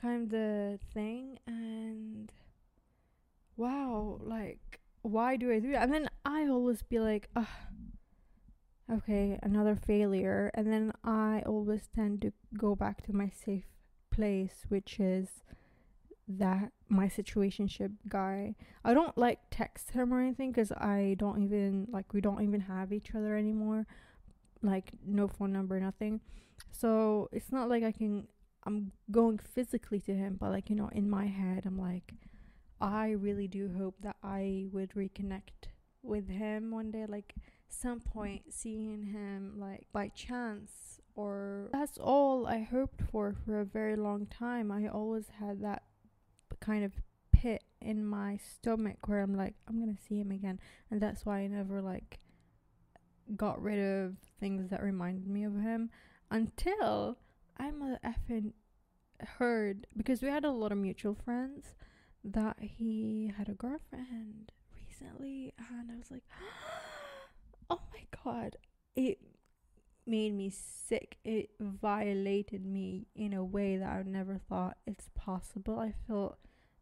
kind 0.00 0.32
of 0.32 0.80
thing 0.94 1.38
and 1.46 2.30
wow 3.56 4.20
like 4.22 4.80
why 5.02 5.36
do 5.36 5.52
i 5.52 5.58
do 5.58 5.72
that? 5.72 5.82
And 5.82 5.92
then 5.94 6.08
i 6.24 6.46
always 6.46 6.82
be 6.82 7.00
like 7.00 7.28
Ugh, 7.34 7.46
okay 8.92 9.38
another 9.42 9.76
failure 9.76 10.50
and 10.54 10.72
then 10.72 10.92
i 11.04 11.42
always 11.46 11.88
tend 11.94 12.22
to 12.22 12.32
go 12.56 12.74
back 12.74 13.04
to 13.04 13.12
my 13.12 13.28
safe 13.28 13.66
place 14.10 14.64
which 14.68 15.00
is 15.00 15.42
that 16.28 16.72
my 16.88 17.06
situationship 17.06 17.92
guy. 18.08 18.54
I 18.84 18.94
don't 18.94 19.16
like 19.16 19.38
text 19.50 19.90
him 19.90 20.12
or 20.12 20.20
anything 20.20 20.50
because 20.50 20.72
I 20.72 21.16
don't 21.18 21.42
even 21.42 21.86
like 21.90 22.12
we 22.12 22.20
don't 22.20 22.42
even 22.42 22.60
have 22.62 22.92
each 22.92 23.14
other 23.14 23.36
anymore. 23.36 23.86
Like 24.62 24.92
no 25.06 25.28
phone 25.28 25.52
number, 25.52 25.78
nothing. 25.78 26.20
So 26.72 27.28
it's 27.32 27.52
not 27.52 27.68
like 27.68 27.82
I 27.82 27.92
can. 27.92 28.26
I'm 28.64 28.90
going 29.12 29.38
physically 29.38 30.00
to 30.00 30.14
him, 30.14 30.36
but 30.40 30.50
like 30.50 30.68
you 30.68 30.76
know, 30.76 30.88
in 30.88 31.08
my 31.08 31.26
head, 31.26 31.64
I'm 31.66 31.78
like, 31.78 32.14
I 32.80 33.10
really 33.10 33.46
do 33.46 33.70
hope 33.78 33.94
that 34.00 34.16
I 34.22 34.66
would 34.72 34.90
reconnect 34.94 35.70
with 36.02 36.28
him 36.28 36.72
one 36.72 36.90
day. 36.90 37.06
Like 37.06 37.34
some 37.68 38.00
point, 38.00 38.42
seeing 38.50 39.04
him 39.04 39.54
like 39.58 39.86
by 39.92 40.08
chance 40.08 41.00
or 41.14 41.70
that's 41.72 41.98
all 41.98 42.46
I 42.46 42.60
hoped 42.60 43.00
for 43.10 43.34
for 43.44 43.60
a 43.60 43.64
very 43.64 43.96
long 43.96 44.26
time. 44.26 44.70
I 44.70 44.86
always 44.86 45.28
had 45.40 45.62
that 45.62 45.82
kind 46.60 46.84
of 46.84 46.92
pit 47.32 47.64
in 47.80 48.04
my 48.04 48.38
stomach 48.38 49.08
where 49.08 49.20
I'm 49.20 49.34
like, 49.34 49.54
I'm 49.68 49.80
gonna 49.80 49.96
see 50.08 50.20
him 50.20 50.30
again, 50.30 50.60
and 50.90 51.00
that's 51.00 51.24
why 51.24 51.38
I 51.40 51.46
never 51.46 51.80
like 51.80 52.20
got 53.34 53.60
rid 53.60 53.78
of 53.78 54.16
things 54.38 54.70
that 54.70 54.82
reminded 54.82 55.26
me 55.26 55.44
of 55.44 55.54
him 55.54 55.90
until 56.30 57.18
I'm 57.56 57.82
a 57.82 57.98
effing 58.04 58.52
heard 59.38 59.86
because 59.96 60.22
we 60.22 60.28
had 60.28 60.44
a 60.44 60.50
lot 60.50 60.72
of 60.72 60.78
mutual 60.78 61.14
friends 61.14 61.74
that 62.22 62.56
he 62.60 63.32
had 63.36 63.48
a 63.48 63.54
girlfriend 63.54 64.52
recently, 64.74 65.54
and 65.58 65.90
I 65.90 65.96
was 65.96 66.10
like, 66.10 66.24
oh 66.40 66.85
god, 68.26 68.56
it 68.94 69.18
made 70.06 70.34
me 70.34 70.50
sick. 70.50 71.18
It 71.24 71.50
violated 71.60 72.64
me 72.64 73.06
in 73.14 73.32
a 73.32 73.44
way 73.44 73.76
that 73.76 73.88
I 73.88 74.02
never 74.02 74.38
thought 74.48 74.76
it's 74.86 75.08
possible. 75.14 75.78
I 75.78 75.94
felt 76.06 76.38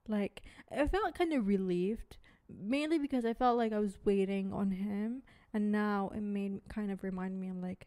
like 0.09 0.43
I 0.71 0.87
felt 0.87 1.15
kind 1.15 1.33
of 1.33 1.47
relieved, 1.47 2.17
mainly 2.49 2.99
because 2.99 3.25
I 3.25 3.35
felt 3.35 3.57
like 3.57 3.73
I 3.73 3.79
was 3.79 3.99
waiting 4.05 4.53
on 4.53 4.71
him, 4.71 5.23
and 5.53 5.73
now 5.73 6.11
it 6.15 6.23
made 6.23 6.61
kind 6.69 6.91
of 6.91 7.03
remind 7.03 7.41
me. 7.41 7.49
I'm 7.49 7.63
like, 7.63 7.87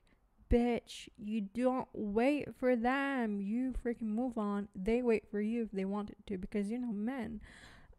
bitch, 0.52 1.10
you 1.18 1.42
don't 1.42 1.88
wait 1.94 2.56
for 2.60 2.76
them. 2.76 3.42
You 3.42 3.74
freaking 3.84 4.04
move 4.04 4.38
on. 4.38 4.68
They 4.76 5.02
wait 5.02 5.30
for 5.30 5.42
you 5.42 5.64
if 5.64 5.72
they 5.72 5.86
wanted 5.86 6.18
to, 6.28 6.38
because 6.38 6.70
you 6.70 6.80
know 6.80 6.94
men. 6.94 7.42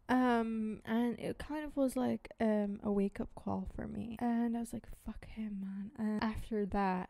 Um, 0.09 0.81
and 0.85 1.17
it 1.19 1.37
kind 1.37 1.63
of 1.63 1.77
was 1.77 1.95
like 1.95 2.29
um 2.41 2.79
a 2.83 2.91
wake 2.91 3.19
up 3.19 3.29
call 3.35 3.67
for 3.75 3.87
me, 3.87 4.17
and 4.19 4.57
I 4.57 4.59
was 4.59 4.73
like, 4.73 4.87
fuck 5.05 5.25
him, 5.27 5.59
man. 5.61 5.91
And 5.97 6.23
after 6.23 6.65
that. 6.67 7.09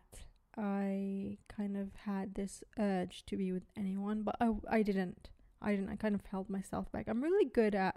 I 0.57 1.37
kind 1.47 1.77
of 1.77 1.89
had 2.03 2.35
this 2.35 2.63
urge 2.77 3.25
to 3.27 3.37
be 3.37 3.53
with 3.53 3.63
anyone, 3.77 4.23
but 4.23 4.35
I, 4.41 4.51
I 4.69 4.81
didn't. 4.81 5.29
I 5.61 5.71
didn't. 5.71 5.89
I 5.89 5.95
kind 5.95 6.15
of 6.15 6.25
held 6.25 6.49
myself 6.49 6.91
back. 6.91 7.07
I'm 7.07 7.21
really 7.23 7.45
good 7.45 7.75
at 7.75 7.95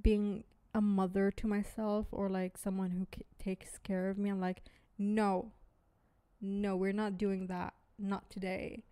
being 0.00 0.44
a 0.74 0.80
mother 0.80 1.30
to 1.32 1.46
myself 1.48 2.06
or 2.12 2.28
like 2.28 2.56
someone 2.56 2.90
who 2.92 3.06
k- 3.10 3.22
takes 3.38 3.78
care 3.78 4.10
of 4.10 4.18
me. 4.18 4.30
I'm 4.30 4.40
like, 4.40 4.62
no, 4.96 5.52
no, 6.40 6.76
we're 6.76 6.92
not 6.92 7.18
doing 7.18 7.46
that. 7.48 7.74
Not 7.98 8.30
today. 8.30 8.84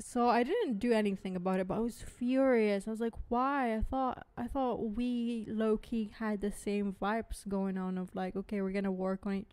So 0.00 0.28
I 0.28 0.42
didn't 0.42 0.78
do 0.78 0.92
anything 0.92 1.36
about 1.36 1.60
it, 1.60 1.68
but 1.68 1.76
I 1.76 1.80
was 1.80 2.02
furious. 2.02 2.86
I 2.86 2.90
was 2.90 3.00
like, 3.00 3.14
why? 3.28 3.76
I 3.76 3.80
thought 3.80 4.26
I 4.36 4.46
thought 4.48 4.96
we 4.96 5.46
low 5.48 5.76
key 5.76 6.12
had 6.18 6.40
the 6.40 6.52
same 6.52 6.96
vibes 7.00 7.46
going 7.48 7.78
on 7.78 7.96
of 7.98 8.14
like, 8.14 8.34
okay, 8.36 8.60
we're 8.60 8.72
gonna 8.72 8.92
work 8.92 9.26
on 9.26 9.32
it 9.34 9.46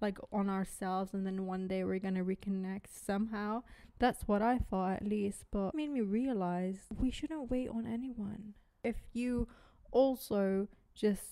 like 0.00 0.18
on 0.32 0.50
ourselves 0.50 1.14
and 1.14 1.24
then 1.24 1.46
one 1.46 1.68
day 1.68 1.84
we're 1.84 1.98
gonna 1.98 2.24
reconnect 2.24 2.86
somehow. 2.90 3.62
That's 3.98 4.26
what 4.26 4.42
I 4.42 4.58
thought 4.58 4.96
at 4.96 5.08
least, 5.08 5.44
but 5.52 5.74
made 5.74 5.90
me 5.90 6.00
realize 6.00 6.88
we 6.98 7.10
shouldn't 7.10 7.50
wait 7.50 7.68
on 7.68 7.86
anyone. 7.86 8.54
If 8.82 8.96
you 9.12 9.46
also 9.92 10.68
just 10.94 11.22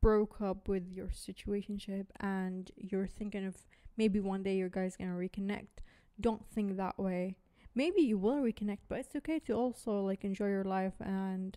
broke 0.00 0.40
up 0.40 0.68
with 0.68 0.88
your 0.92 1.08
situationship 1.08 2.06
and 2.20 2.70
you're 2.76 3.06
thinking 3.06 3.44
of 3.44 3.56
maybe 3.96 4.20
one 4.20 4.42
day 4.42 4.56
your 4.56 4.68
guy's 4.68 4.96
gonna 4.96 5.16
reconnect, 5.16 5.82
don't 6.20 6.46
think 6.46 6.76
that 6.76 6.98
way. 6.98 7.36
Maybe 7.76 8.02
you 8.02 8.18
will 8.18 8.38
reconnect, 8.38 8.78
but 8.88 8.98
it's 8.98 9.14
okay 9.14 9.38
to 9.40 9.52
also 9.52 10.00
like 10.00 10.24
enjoy 10.24 10.48
your 10.48 10.64
life 10.64 10.94
and 10.98 11.56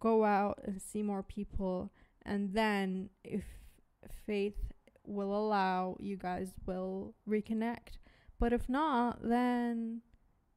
go 0.00 0.24
out 0.24 0.58
and 0.64 0.82
see 0.82 1.02
more 1.02 1.22
people 1.22 1.92
and 2.24 2.52
then 2.52 3.08
if 3.22 3.44
faith 4.26 4.72
will 5.06 5.34
allow 5.34 5.96
you 6.00 6.16
guys 6.16 6.52
will 6.66 7.14
reconnect. 7.28 7.98
But 8.38 8.52
if 8.52 8.68
not, 8.68 9.20
then 9.22 10.02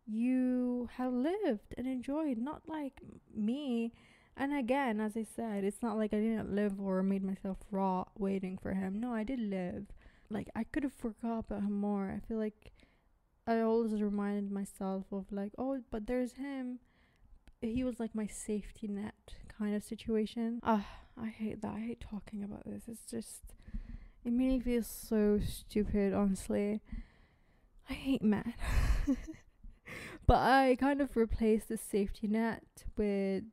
you 0.06 0.90
have 0.98 1.14
lived 1.14 1.76
and 1.78 1.88
enjoyed, 1.88 2.40
not 2.40 2.64
like 2.68 3.00
me. 3.34 3.94
And 4.36 4.54
again, 4.54 5.00
as 5.00 5.16
I 5.16 5.24
said, 5.24 5.64
it's 5.64 5.84
not 5.84 5.98
like 5.98 6.14
I 6.14 6.18
didn't 6.18 6.56
live 6.56 6.80
or 6.80 7.04
made 7.04 7.24
myself 7.24 7.58
raw 7.72 8.06
waiting 8.18 8.58
for 8.58 8.74
him. 8.74 9.00
No, 9.00 9.14
I 9.14 9.24
did 9.24 9.40
live. 9.40 9.86
Like 10.30 10.50
I 10.56 10.64
could 10.64 10.84
have 10.84 10.94
forgot 10.94 11.40
about 11.40 11.60
him 11.60 11.80
more. 11.80 12.10
I 12.16 12.28
feel 12.28 12.38
like 12.38 12.72
I 13.50 13.62
always 13.62 14.00
reminded 14.00 14.52
myself 14.52 15.06
of 15.12 15.26
like, 15.32 15.54
oh, 15.58 15.82
but 15.90 16.06
there's 16.06 16.34
him. 16.34 16.78
He 17.62 17.84
was 17.84 18.00
like 18.00 18.14
my 18.14 18.28
safety 18.28 18.88
net 18.88 19.34
kind 19.58 19.76
of 19.76 19.84
situation. 19.84 20.60
Ah, 20.62 20.86
I 21.20 21.30
hate 21.30 21.64
that. 21.64 21.74
I 21.74 21.80
hate 21.80 22.00
talking 22.00 22.44
about 22.44 22.64
this. 22.66 22.84
It's 22.88 23.10
just 23.10 23.56
it 24.24 24.34
made 24.34 24.50
me 24.50 24.60
feel 24.60 24.84
so 24.84 25.40
stupid, 25.44 26.14
honestly. 26.14 26.82
I 27.90 27.94
hate 27.94 28.22
men. 28.22 28.54
but 30.28 30.38
I 30.38 30.78
kind 30.80 31.02
of 31.02 31.18
replaced 31.18 31.70
the 31.70 31.78
safety 31.78 32.28
net 32.28 32.84
with 32.98 33.46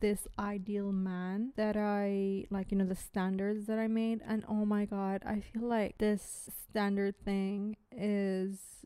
this 0.00 0.28
ideal 0.38 0.92
man 0.92 1.54
that 1.56 1.78
I 1.78 2.44
like, 2.50 2.72
you 2.72 2.76
know, 2.76 2.84
the 2.84 2.94
standards 2.94 3.66
that 3.68 3.78
I 3.78 3.86
made. 3.86 4.20
And 4.28 4.44
oh 4.46 4.66
my 4.66 4.84
god, 4.84 5.22
I 5.24 5.40
feel 5.40 5.66
like 5.66 5.96
this 5.96 6.50
standard 6.68 7.14
thing 7.24 7.78
is 7.90 8.79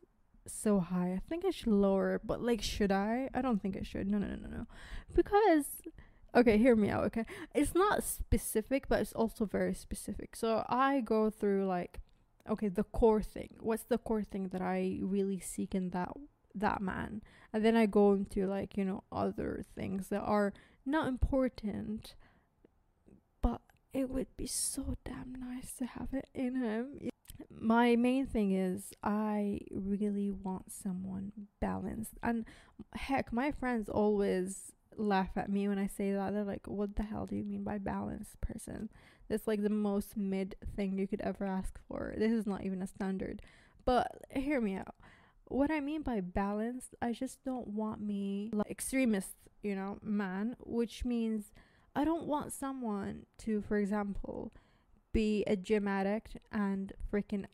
so 0.47 0.81
high. 0.81 1.13
I 1.13 1.21
think 1.29 1.45
I 1.45 1.51
should 1.51 1.69
lower 1.73 2.15
it, 2.15 2.23
but 2.25 2.41
like, 2.41 2.63
should 2.63 2.93
I? 2.93 3.29
I 3.35 3.43
don't 3.43 3.61
think 3.61 3.77
I 3.77 3.83
should. 3.83 4.09
No, 4.09 4.19
no, 4.19 4.27
no, 4.27 4.37
no, 4.37 4.49
no. 4.49 4.67
Because 5.15 5.67
okay, 6.35 6.59
hear 6.59 6.77
me 6.77 6.91
out, 6.91 7.05
okay? 7.05 7.25
It's 7.55 7.75
not 7.75 8.03
specific, 8.03 8.89
but 8.89 9.01
it's 9.01 9.13
also 9.13 9.45
very 9.45 9.75
specific. 9.75 10.37
So 10.37 10.65
I 10.69 11.01
go 11.01 11.31
through 11.31 11.67
like 11.67 12.01
okay, 12.49 12.69
the 12.69 12.85
core 12.85 13.23
thing. 13.23 13.55
What's 13.61 13.85
the 13.85 13.99
core 13.99 14.23
thing 14.23 14.49
that 14.49 14.61
I 14.61 14.99
really 15.01 15.41
seek 15.41 15.75
in 15.75 15.91
that 15.91 16.13
that 16.55 16.81
man? 16.81 17.23
And 17.53 17.65
then 17.65 17.77
I 17.77 17.87
go 17.87 18.13
into 18.13 18.47
like, 18.47 18.77
you 18.77 18.85
know, 18.85 19.05
other 19.11 19.65
things 19.75 20.09
that 20.09 20.21
are 20.21 20.53
not 20.85 21.09
important, 21.09 22.15
but 23.41 23.61
it 23.93 24.11
would 24.11 24.37
be 24.37 24.47
so 24.47 24.97
damn 25.05 25.35
nice 25.35 25.73
to 25.75 25.87
have 25.87 26.09
it 26.13 26.29
in 26.35 26.57
him. 26.57 27.11
My 27.51 27.97
main 27.97 28.27
thing 28.27 28.53
is 28.53 28.93
I 29.03 29.61
really 29.71 30.31
want 30.31 30.73
someone 30.73 31.33
balanced. 31.61 32.13
And 32.23 32.45
heck, 32.95 33.33
my 33.33 33.51
friends 33.53 33.89
always 33.89 34.73
laugh 34.97 35.31
at 35.37 35.51
me 35.51 35.69
when 35.69 35.79
I 35.79 35.87
say 35.87 36.13
that. 36.13 36.33
They're 36.33 36.45
like, 36.45 36.67
"What 36.67 36.97
the 36.97 37.03
hell 37.03 37.27
do 37.27 37.37
you 37.37 37.45
mean 37.45 37.65
by 37.65 37.79
balanced 37.79 38.41
person?" 38.41 38.91
That's 39.29 39.47
like 39.47 39.63
the 39.63 39.71
most 39.71 40.17
mid 40.17 40.55
thing 40.77 40.99
you 40.99 41.07
could 41.07 41.21
ever 41.23 41.47
ask 41.47 41.79
for. 41.89 42.15
This 42.17 42.33
is 42.33 42.47
not 42.47 42.65
even 42.65 42.83
a 42.83 42.87
standard. 42.87 43.43
But 43.85 44.25
hear 44.31 44.61
me 44.61 44.77
out. 44.77 44.95
What 45.49 45.71
I 45.71 45.81
mean 45.81 46.03
by 46.03 46.21
balanced, 46.21 46.95
I 47.03 47.13
just 47.13 47.43
don't 47.45 47.69
want 47.69 48.01
me 48.01 48.51
like 48.53 48.71
extremist, 48.71 49.35
you 49.63 49.75
know, 49.75 49.99
man, 50.03 50.57
which 50.61 51.05
means 51.05 51.53
I 51.95 52.05
don't 52.05 52.25
want 52.25 52.53
someone 52.53 53.27
to, 53.39 53.61
for 53.63 53.79
example, 53.79 54.53
be 55.15 55.45
a 55.47 55.57
gym 55.57 55.89
addict 55.89 56.37
and 56.53 56.93
freaking 57.11 57.47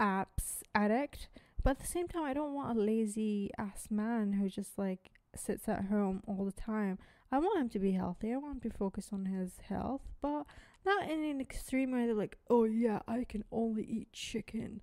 apps 0.00 0.62
addict. 0.74 1.28
But 1.62 1.72
at 1.72 1.78
the 1.78 1.86
same 1.86 2.08
time, 2.08 2.24
I 2.24 2.34
don't 2.34 2.54
want 2.54 2.76
a 2.76 2.80
lazy 2.80 3.52
ass 3.56 3.86
man 3.90 4.32
who 4.32 4.48
just 4.48 4.76
like 4.76 5.12
sits 5.36 5.68
at 5.68 5.84
home 5.84 6.22
all 6.26 6.44
the 6.44 6.60
time. 6.60 6.98
I 7.30 7.38
want 7.38 7.60
him 7.60 7.68
to 7.70 7.78
be 7.78 7.92
healthy. 7.92 8.32
I 8.32 8.38
want 8.38 8.64
him 8.64 8.70
to 8.70 8.76
focus 8.76 9.10
on 9.12 9.26
his 9.26 9.52
health, 9.68 10.02
but 10.20 10.44
not 10.84 11.08
in 11.08 11.22
an 11.22 11.40
extreme 11.40 11.92
way. 11.92 12.12
Like, 12.12 12.36
oh 12.50 12.64
yeah, 12.64 13.00
I 13.06 13.24
can 13.28 13.44
only 13.52 13.84
eat 13.84 14.12
chicken, 14.12 14.80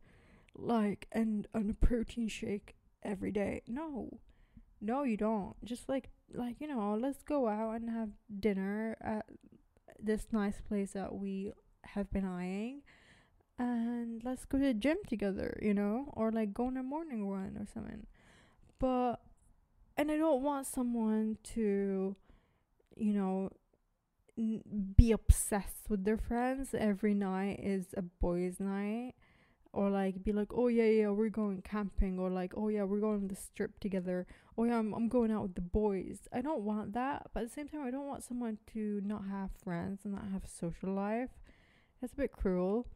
like 0.55 1.07
and 1.11 1.47
and 1.53 1.71
a 1.71 1.73
protein 1.73 2.29
shake 2.29 2.75
every 3.03 3.31
day. 3.31 3.63
No, 3.67 4.19
no, 4.79 5.03
you 5.03 5.17
don't. 5.17 5.55
Just 5.65 5.89
like 5.89 6.09
like 6.33 6.55
you 6.59 6.67
know, 6.67 6.97
let's 6.99 7.23
go 7.23 7.47
out 7.47 7.81
and 7.81 7.89
have 7.89 8.09
dinner 8.39 8.95
at 9.01 9.25
this 10.01 10.27
nice 10.31 10.61
place 10.61 10.93
that 10.93 11.13
we 11.13 11.51
have 11.95 12.11
been 12.11 12.25
eyeing 12.25 12.81
and 13.57 14.23
let's 14.23 14.45
go 14.45 14.57
to 14.57 14.65
the 14.65 14.73
gym 14.73 14.97
together, 15.07 15.57
you 15.61 15.73
know, 15.73 16.11
or 16.13 16.31
like 16.31 16.53
go 16.53 16.65
on 16.67 16.77
a 16.77 16.83
morning 16.83 17.27
run 17.29 17.57
or 17.59 17.67
something. 17.73 18.07
But 18.79 19.17
and 19.97 20.11
I 20.11 20.17
don't 20.17 20.43
want 20.43 20.67
someone 20.67 21.37
to, 21.55 22.15
you 22.95 23.13
know, 23.13 23.51
n- 24.37 24.63
be 24.95 25.11
obsessed 25.11 25.89
with 25.89 26.03
their 26.05 26.17
friends. 26.17 26.73
Every 26.73 27.13
night 27.13 27.59
is 27.61 27.87
a 27.97 28.01
boys' 28.01 28.59
night, 28.59 29.13
or 29.73 29.89
like 29.89 30.23
be 30.23 30.31
like, 30.33 30.49
oh 30.53 30.67
yeah, 30.67 30.85
yeah, 30.85 31.09
we're 31.09 31.29
going 31.29 31.61
camping, 31.61 32.19
or 32.19 32.29
like, 32.29 32.53
oh 32.57 32.69
yeah, 32.69 32.83
we're 32.83 32.99
going 33.01 33.21
to 33.29 33.35
the 33.35 33.41
strip 33.41 33.79
together. 33.79 34.27
Oh 34.57 34.65
yeah, 34.65 34.79
I'm 34.79 34.93
I'm 34.93 35.09
going 35.09 35.31
out 35.31 35.43
with 35.43 35.55
the 35.55 35.61
boys. 35.61 36.19
I 36.33 36.41
don't 36.41 36.61
want 36.61 36.93
that, 36.93 37.29
but 37.33 37.41
at 37.43 37.49
the 37.49 37.53
same 37.53 37.67
time, 37.69 37.83
I 37.85 37.91
don't 37.91 38.07
want 38.07 38.23
someone 38.23 38.57
to 38.73 39.01
not 39.05 39.25
have 39.29 39.51
friends 39.63 40.01
and 40.05 40.13
not 40.13 40.27
have 40.33 40.43
social 40.47 40.93
life. 40.93 41.29
That's 42.01 42.13
a 42.13 42.17
bit 42.17 42.31
cruel. 42.31 42.87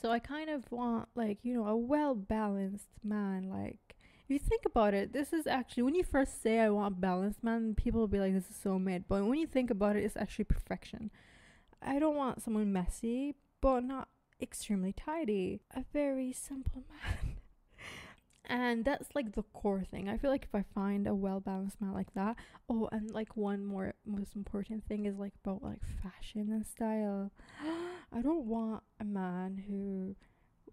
So 0.00 0.10
I 0.10 0.18
kind 0.18 0.48
of 0.48 0.70
want 0.72 1.08
like, 1.14 1.38
you 1.42 1.54
know, 1.54 1.66
a 1.66 1.76
well 1.76 2.14
balanced 2.14 2.88
man. 3.04 3.50
Like 3.50 3.96
if 4.24 4.30
you 4.30 4.38
think 4.38 4.62
about 4.64 4.94
it, 4.94 5.12
this 5.12 5.32
is 5.32 5.46
actually 5.46 5.82
when 5.82 5.94
you 5.94 6.04
first 6.04 6.42
say 6.42 6.58
I 6.60 6.70
want 6.70 6.96
a 6.96 7.00
balanced 7.00 7.44
man, 7.44 7.74
people 7.74 8.00
will 8.00 8.08
be 8.08 8.18
like, 8.18 8.32
This 8.32 8.48
is 8.50 8.56
so 8.56 8.78
mid. 8.78 9.06
But 9.08 9.24
when 9.24 9.38
you 9.38 9.46
think 9.46 9.70
about 9.70 9.96
it, 9.96 10.04
it's 10.04 10.16
actually 10.16 10.44
perfection. 10.44 11.10
I 11.82 11.98
don't 11.98 12.16
want 12.16 12.42
someone 12.42 12.72
messy, 12.72 13.34
but 13.60 13.84
not 13.84 14.08
extremely 14.40 14.92
tidy. 14.92 15.60
A 15.74 15.84
very 15.92 16.32
simple 16.32 16.84
man. 16.90 17.29
And 18.50 18.84
that's 18.84 19.08
like 19.14 19.34
the 19.34 19.44
core 19.54 19.84
thing. 19.88 20.08
I 20.08 20.18
feel 20.18 20.30
like 20.30 20.44
if 20.44 20.54
I 20.54 20.64
find 20.74 21.06
a 21.06 21.14
well 21.14 21.38
balanced 21.38 21.80
man 21.80 21.94
like 21.94 22.12
that, 22.14 22.36
oh, 22.68 22.88
and 22.90 23.10
like 23.12 23.36
one 23.36 23.64
more 23.64 23.94
most 24.04 24.34
important 24.34 24.84
thing 24.86 25.06
is 25.06 25.18
like 25.18 25.34
about 25.44 25.62
like 25.62 25.80
fashion 26.02 26.50
and 26.50 26.66
style. 26.66 27.30
I 28.12 28.20
don't 28.20 28.46
want 28.46 28.82
a 28.98 29.04
man 29.04 29.62
who 29.68 30.16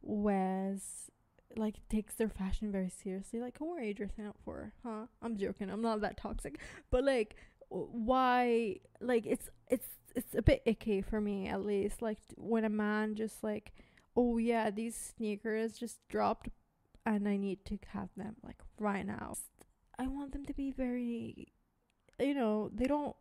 wears 0.02 1.12
like 1.56 1.76
takes 1.88 2.16
their 2.16 2.30
fashion 2.30 2.72
very 2.72 2.90
seriously. 2.90 3.40
Like, 3.40 3.60
who 3.60 3.72
are 3.74 3.82
you 3.82 3.94
dressing 3.94 4.26
up 4.26 4.38
for? 4.44 4.74
Huh? 4.84 5.06
I'm 5.22 5.38
joking. 5.38 5.70
I'm 5.70 5.82
not 5.82 6.02
that 6.02 6.18
toxic. 6.18 6.60
But 6.90 7.04
like, 7.04 7.36
why? 7.70 8.78
Like, 9.00 9.28
it's 9.28 9.50
it's 9.70 9.88
it's 10.16 10.34
a 10.34 10.42
bit 10.42 10.64
icky 10.66 11.04
for 11.04 11.22
me 11.22 11.48
at 11.48 11.64
least. 11.64 12.02
Like 12.02 12.18
when 12.36 12.66
a 12.66 12.70
man 12.70 13.14
just 13.14 13.44
like, 13.44 13.72
oh 14.16 14.38
yeah, 14.38 14.72
these 14.72 15.14
sneakers 15.16 15.78
just 15.78 16.00
dropped, 16.10 16.50
and 17.08 17.26
I 17.28 17.38
need 17.38 17.64
to 17.66 17.80
have 17.94 18.10
them 18.18 18.36
like 18.44 18.58
right 18.80 19.06
now. 19.06 19.36
I 19.98 20.08
want 20.08 20.34
them 20.34 20.46
to 20.46 20.54
be 20.54 20.72
very, 20.72 21.54
you 22.20 22.34
know, 22.34 22.70
they 22.74 22.86
don't 22.86 23.16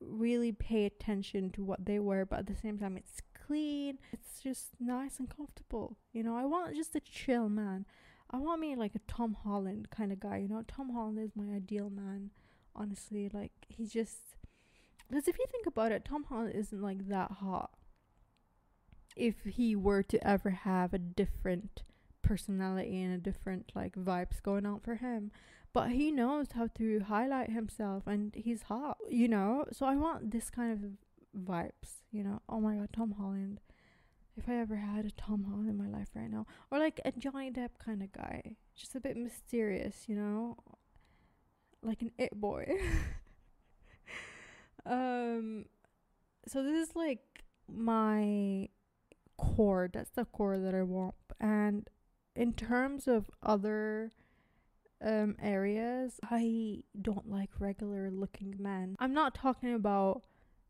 really 0.00 0.52
pay 0.52 0.86
attention 0.86 1.50
to 1.50 1.64
what 1.64 1.84
they 1.84 1.98
wear, 1.98 2.24
but 2.24 2.38
at 2.38 2.46
the 2.46 2.54
same 2.54 2.78
time, 2.78 2.96
it's 2.96 3.20
clean. 3.34 3.98
It's 4.12 4.40
just 4.40 4.68
nice 4.78 5.18
and 5.18 5.28
comfortable. 5.28 5.98
You 6.12 6.22
know, 6.22 6.36
I 6.36 6.44
want 6.44 6.76
just 6.76 6.94
a 6.94 7.00
chill 7.00 7.48
man. 7.48 7.84
I 8.30 8.36
want 8.36 8.60
me 8.60 8.76
like 8.76 8.94
a 8.94 9.00
Tom 9.12 9.36
Holland 9.42 9.90
kind 9.90 10.12
of 10.12 10.20
guy. 10.20 10.36
You 10.38 10.48
know, 10.48 10.62
Tom 10.68 10.90
Holland 10.90 11.18
is 11.18 11.32
my 11.34 11.52
ideal 11.52 11.90
man. 11.90 12.30
Honestly, 12.76 13.28
like 13.32 13.50
he's 13.68 13.92
just 13.92 14.36
because 15.08 15.26
if 15.26 15.36
you 15.36 15.46
think 15.50 15.66
about 15.66 15.90
it, 15.90 16.04
Tom 16.04 16.22
Holland 16.22 16.54
isn't 16.54 16.80
like 16.80 17.08
that 17.08 17.32
hot. 17.32 17.72
If 19.16 19.34
he 19.44 19.74
were 19.74 20.04
to 20.04 20.24
ever 20.24 20.50
have 20.50 20.94
a 20.94 20.98
different 20.98 21.82
personality 22.22 23.02
and 23.02 23.14
a 23.14 23.18
different 23.18 23.72
like 23.74 23.94
vibes 23.94 24.42
going 24.42 24.66
on 24.66 24.80
for 24.80 24.96
him, 24.96 25.30
but 25.72 25.90
he 25.90 26.10
knows 26.10 26.48
how 26.54 26.68
to 26.78 27.00
highlight 27.00 27.50
himself 27.50 28.06
and 28.06 28.34
he's 28.34 28.62
hot, 28.62 28.98
you 29.08 29.28
know. 29.28 29.64
So 29.72 29.86
I 29.86 29.96
want 29.96 30.30
this 30.30 30.50
kind 30.50 30.72
of 30.72 31.44
vibes, 31.44 32.02
you 32.10 32.24
know. 32.24 32.42
Oh 32.48 32.60
my 32.60 32.76
god, 32.76 32.90
Tom 32.92 33.12
Holland. 33.12 33.60
If 34.36 34.48
I 34.48 34.54
ever 34.54 34.76
had 34.76 35.04
a 35.04 35.10
Tom 35.10 35.44
Holland 35.44 35.68
in 35.68 35.76
my 35.76 35.88
life 35.88 36.08
right 36.14 36.30
now, 36.30 36.46
or 36.70 36.78
like 36.78 37.00
a 37.04 37.12
Johnny 37.12 37.50
Depp 37.50 37.70
kind 37.84 38.02
of 38.02 38.12
guy, 38.12 38.56
just 38.74 38.94
a 38.94 39.00
bit 39.00 39.16
mysterious, 39.16 40.04
you 40.06 40.16
know, 40.16 40.56
like 41.82 42.00
an 42.00 42.12
it 42.16 42.32
boy. 42.32 42.66
um, 44.86 45.66
so 46.46 46.62
this 46.62 46.88
is 46.88 46.96
like 46.96 47.20
my 47.68 48.68
core. 49.36 49.90
That's 49.92 50.10
the 50.10 50.24
core 50.24 50.58
that 50.58 50.74
I 50.74 50.82
want, 50.82 51.14
and 51.40 51.88
in 52.34 52.52
terms 52.52 53.08
of 53.08 53.30
other 53.42 54.12
um 55.02 55.34
areas 55.40 56.20
i 56.30 56.82
don't 57.00 57.30
like 57.30 57.50
regular 57.58 58.10
looking 58.10 58.54
men 58.58 58.96
i'm 58.98 59.14
not 59.14 59.34
talking 59.34 59.74
about 59.74 60.22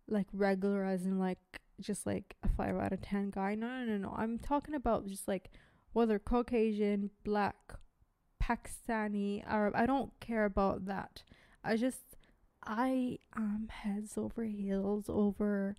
like 0.09 0.27
regular 0.33 0.85
as 0.85 1.05
in 1.05 1.19
like 1.19 1.61
just 1.81 2.07
like 2.07 2.37
a 2.43 2.49
5 2.49 2.77
out 2.77 2.93
of 2.93 3.01
10 3.01 3.31
guy. 3.31 3.55
No, 3.55 3.67
no, 3.67 3.85
no, 3.85 3.97
no. 3.97 4.15
I'm 4.17 4.39
talking 4.39 4.75
about 4.75 5.07
just 5.07 5.27
like 5.27 5.51
whether 5.93 6.19
Caucasian, 6.19 7.11
black, 7.25 7.75
Pakistani, 8.43 9.43
Arab. 9.47 9.75
I 9.77 9.87
don't 9.87 10.13
care 10.21 10.45
about 10.45 10.87
that. 10.87 11.23
I 11.65 11.77
just 11.77 12.17
I 12.63 13.19
am 13.35 13.69
heads 13.71 14.19
over 14.19 14.45
heels 14.45 15.07
over 15.09 15.77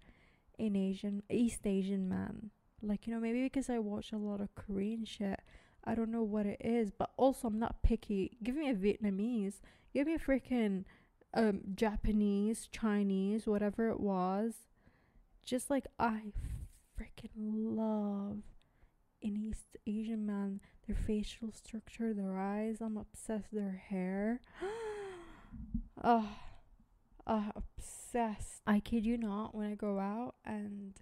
an 0.58 0.76
Asian 0.76 1.24
East 1.30 1.65
Asian 1.65 2.10
man. 2.10 2.52
Like, 2.82 3.06
you 3.06 3.13
know, 3.13 3.20
maybe 3.20 3.44
because 3.44 3.70
I 3.70 3.78
watch 3.78 4.12
a 4.12 4.17
lot 4.17 4.41
of 4.41 4.56
Korean 4.56 5.06
shit. 5.06 5.39
I 5.84 5.96
don't 5.96 6.12
know 6.12 6.24
what 6.24 6.46
it 6.46 6.62
is, 6.63 6.91
but 6.91 7.12
also 7.17 7.48
I'm 7.48 7.60
not 7.60 7.82
picky. 7.84 8.38
Give 8.44 8.56
me 8.56 8.70
a 8.70 8.76
Vietnamese. 8.76 9.56
Give 9.94 10.08
me 10.08 10.15
a 10.15 10.20
freaking 10.20 10.86
um 11.34 11.62
Japanese, 11.76 12.67
Chinese, 12.72 13.48
whatever 13.48 13.89
it 13.89 14.00
was. 14.00 14.54
Just 15.44 15.70
like 15.70 15.88
I 16.00 16.34
freaking 17.00 17.76
love 17.76 18.44
an 19.24 19.38
East 19.38 19.78
Asian 19.88 20.26
man, 20.26 20.62
their 20.88 20.96
facial 20.96 21.52
structure, 21.52 22.13
their 22.13 22.38
eyes. 22.38 22.78
I'm 22.82 22.98
obsessed 22.98 23.54
their 23.54 23.84
hair. 23.89 24.41
oh, 26.04 26.30
uh, 27.28 27.52
obsessed. 27.56 28.62
I 28.65 28.80
kid 28.80 29.06
you 29.06 29.17
not, 29.17 29.56
when 29.56 29.72
I 29.72 29.76
go 29.76 30.00
out 30.00 30.36
and 30.46 30.94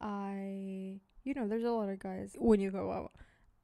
I, 0.00 1.00
you 1.24 1.34
know, 1.34 1.48
there's 1.48 1.64
a 1.64 1.70
lot 1.70 1.88
of 1.88 1.98
guys 1.98 2.36
when 2.38 2.60
you 2.60 2.70
go 2.70 2.92
out 2.92 3.12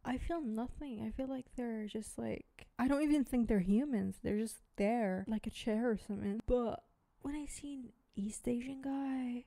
I 0.06 0.18
feel 0.18 0.40
nothing. 0.40 1.02
I 1.04 1.10
feel 1.10 1.28
like 1.28 1.46
they're 1.56 1.86
just 1.86 2.16
like 2.16 2.66
I 2.78 2.86
don't 2.86 3.02
even 3.02 3.24
think 3.24 3.48
they're 3.48 3.58
humans. 3.58 4.16
They're 4.22 4.38
just 4.38 4.58
there, 4.76 5.24
like 5.26 5.46
a 5.46 5.50
chair 5.50 5.90
or 5.90 5.98
something. 5.98 6.40
But 6.46 6.84
when 7.22 7.34
I 7.34 7.46
see 7.46 7.74
an 7.74 7.88
East 8.14 8.46
Asian 8.46 8.82
guy, 8.82 9.46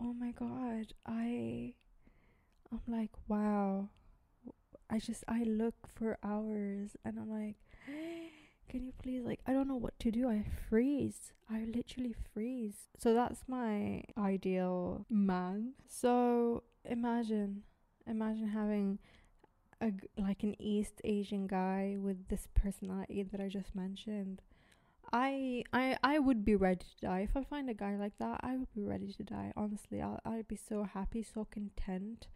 oh 0.00 0.12
my 0.12 0.32
god, 0.32 0.92
I 1.06 1.74
I'm 2.72 2.82
like, 2.88 3.10
wow. 3.28 3.90
I 4.90 4.98
just 4.98 5.22
I 5.28 5.44
look 5.44 5.74
for 5.94 6.18
hours 6.24 6.96
and 7.04 7.18
I'm 7.18 7.30
like, 7.30 7.56
can 8.68 8.84
you 8.84 8.92
please 9.00 9.24
like 9.24 9.40
I 9.46 9.52
don't 9.52 9.68
know 9.68 9.76
what 9.76 9.98
to 10.00 10.10
do. 10.10 10.28
I 10.28 10.44
freeze. 10.68 11.32
I 11.48 11.64
literally 11.64 12.14
freeze. 12.34 12.88
So 12.98 13.14
that's 13.14 13.42
my 13.46 14.02
ideal 14.18 15.06
man. 15.08 15.74
So 15.86 16.64
imagine 16.84 17.62
imagine 18.06 18.48
having 18.48 18.98
a 19.80 19.92
like 20.16 20.42
an 20.42 20.60
East 20.60 21.00
Asian 21.04 21.46
guy 21.46 21.96
with 21.98 22.28
this 22.28 22.48
personality 22.54 23.22
that 23.22 23.40
I 23.40 23.48
just 23.48 23.74
mentioned, 23.74 24.42
I 25.12 25.64
I 25.72 25.96
I 26.02 26.18
would 26.18 26.44
be 26.44 26.56
ready 26.56 26.84
to 26.84 27.06
die 27.06 27.20
if 27.20 27.36
I 27.36 27.44
find 27.44 27.70
a 27.70 27.74
guy 27.74 27.96
like 27.96 28.18
that. 28.18 28.40
I 28.42 28.56
would 28.56 28.72
be 28.74 28.84
ready 28.84 29.12
to 29.12 29.22
die. 29.22 29.52
Honestly, 29.56 30.02
I 30.02 30.18
I'd 30.24 30.48
be 30.48 30.56
so 30.56 30.84
happy, 30.84 31.22
so 31.22 31.46
content, 31.50 32.28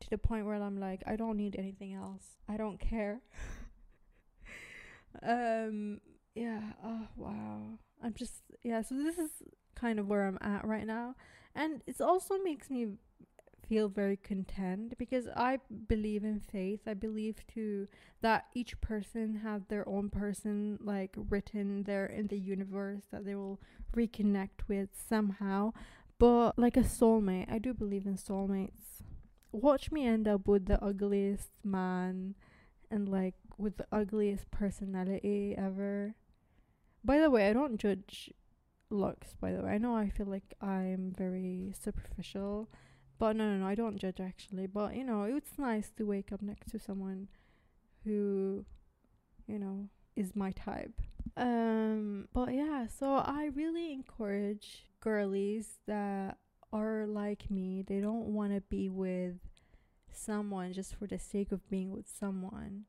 to 0.00 0.10
the 0.10 0.18
point 0.18 0.46
where 0.46 0.56
I'm 0.56 0.78
like, 0.78 1.02
I 1.06 1.16
don't 1.16 1.36
need 1.36 1.56
anything 1.58 1.94
else. 1.94 2.36
I 2.48 2.56
don't 2.56 2.78
care. 2.78 3.20
um. 5.22 6.00
Yeah. 6.34 6.60
Oh 6.84 7.08
wow. 7.16 7.78
I'm 8.02 8.14
just 8.14 8.42
yeah. 8.62 8.82
So 8.82 8.94
this 8.94 9.18
is 9.18 9.30
kind 9.74 9.98
of 9.98 10.06
where 10.06 10.26
I'm 10.26 10.38
at 10.40 10.66
right 10.66 10.86
now, 10.86 11.14
and 11.54 11.82
it 11.86 12.00
also 12.00 12.38
makes 12.38 12.70
me 12.70 12.88
feel 13.70 13.88
very 13.88 14.16
content 14.16 14.98
because 14.98 15.28
I 15.36 15.60
believe 15.86 16.24
in 16.24 16.40
faith. 16.40 16.80
I 16.88 16.94
believe 16.94 17.36
too 17.46 17.86
that 18.20 18.46
each 18.52 18.80
person 18.80 19.42
have 19.44 19.68
their 19.68 19.88
own 19.88 20.10
person 20.10 20.76
like 20.82 21.14
written 21.16 21.84
there 21.84 22.06
in 22.06 22.26
the 22.26 22.36
universe 22.36 23.02
that 23.12 23.24
they 23.24 23.36
will 23.36 23.60
reconnect 23.96 24.66
with 24.66 24.88
somehow. 25.08 25.72
But 26.18 26.58
like 26.58 26.76
a 26.76 26.80
soulmate, 26.80 27.50
I 27.50 27.58
do 27.58 27.72
believe 27.72 28.06
in 28.06 28.16
soulmates. 28.16 29.04
watch 29.52 29.92
me 29.92 30.04
end 30.04 30.26
up 30.26 30.48
with 30.48 30.66
the 30.66 30.82
ugliest 30.84 31.50
man 31.62 32.34
and 32.90 33.08
like 33.08 33.34
with 33.56 33.76
the 33.76 33.86
ugliest 33.92 34.50
personality 34.50 35.54
ever. 35.56 36.16
By 37.04 37.20
the 37.20 37.30
way, 37.30 37.48
I 37.48 37.52
don't 37.52 37.78
judge 37.78 38.32
looks, 38.90 39.36
by 39.40 39.52
the 39.52 39.62
way. 39.62 39.70
I 39.70 39.78
know 39.78 39.94
I 39.94 40.08
feel 40.10 40.26
like 40.26 40.54
I'm 40.60 41.14
very 41.16 41.72
superficial, 41.80 42.68
but 43.20 43.36
no, 43.36 43.44
no, 43.44 43.58
no, 43.58 43.66
I 43.66 43.74
don't 43.74 43.98
judge 43.98 44.18
actually. 44.18 44.66
But 44.66 44.96
you 44.96 45.04
know, 45.04 45.24
it's 45.24 45.58
nice 45.58 45.90
to 45.98 46.06
wake 46.06 46.32
up 46.32 46.40
next 46.40 46.70
to 46.72 46.78
someone 46.78 47.28
who, 48.02 48.64
you 49.46 49.58
know, 49.58 49.88
is 50.16 50.34
my 50.34 50.52
type. 50.52 50.98
Um, 51.36 52.28
but 52.32 52.54
yeah, 52.54 52.86
so 52.86 53.16
I 53.16 53.50
really 53.54 53.92
encourage 53.92 54.86
girlies 55.00 55.78
that 55.86 56.38
are 56.72 57.06
like 57.06 57.50
me. 57.50 57.84
They 57.86 58.00
don't 58.00 58.32
want 58.32 58.54
to 58.54 58.62
be 58.62 58.88
with 58.88 59.36
someone 60.10 60.72
just 60.72 60.94
for 60.94 61.06
the 61.06 61.18
sake 61.18 61.52
of 61.52 61.68
being 61.68 61.92
with 61.92 62.08
someone 62.08 62.84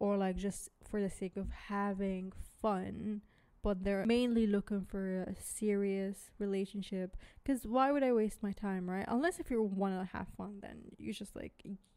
or 0.00 0.16
like 0.16 0.36
just 0.36 0.70
for 0.82 1.00
the 1.00 1.08
sake 1.08 1.36
of 1.36 1.46
having 1.68 2.32
fun 2.60 3.22
but 3.62 3.84
they're 3.84 4.06
mainly 4.06 4.46
looking 4.46 4.84
for 4.84 5.22
a 5.22 5.34
serious 5.40 6.30
relationship. 6.38 7.16
Because 7.42 7.66
why 7.66 7.92
would 7.92 8.02
i 8.02 8.12
waste 8.12 8.42
my 8.42 8.52
time 8.52 8.88
right? 8.88 9.04
Unless 9.08 9.40
if 9.40 9.50
you 9.50 9.62
want 9.62 9.94
to 9.94 10.16
have 10.16 10.26
then 10.60 10.78
you 10.98 11.12
just 11.12 11.36
like 11.36 11.52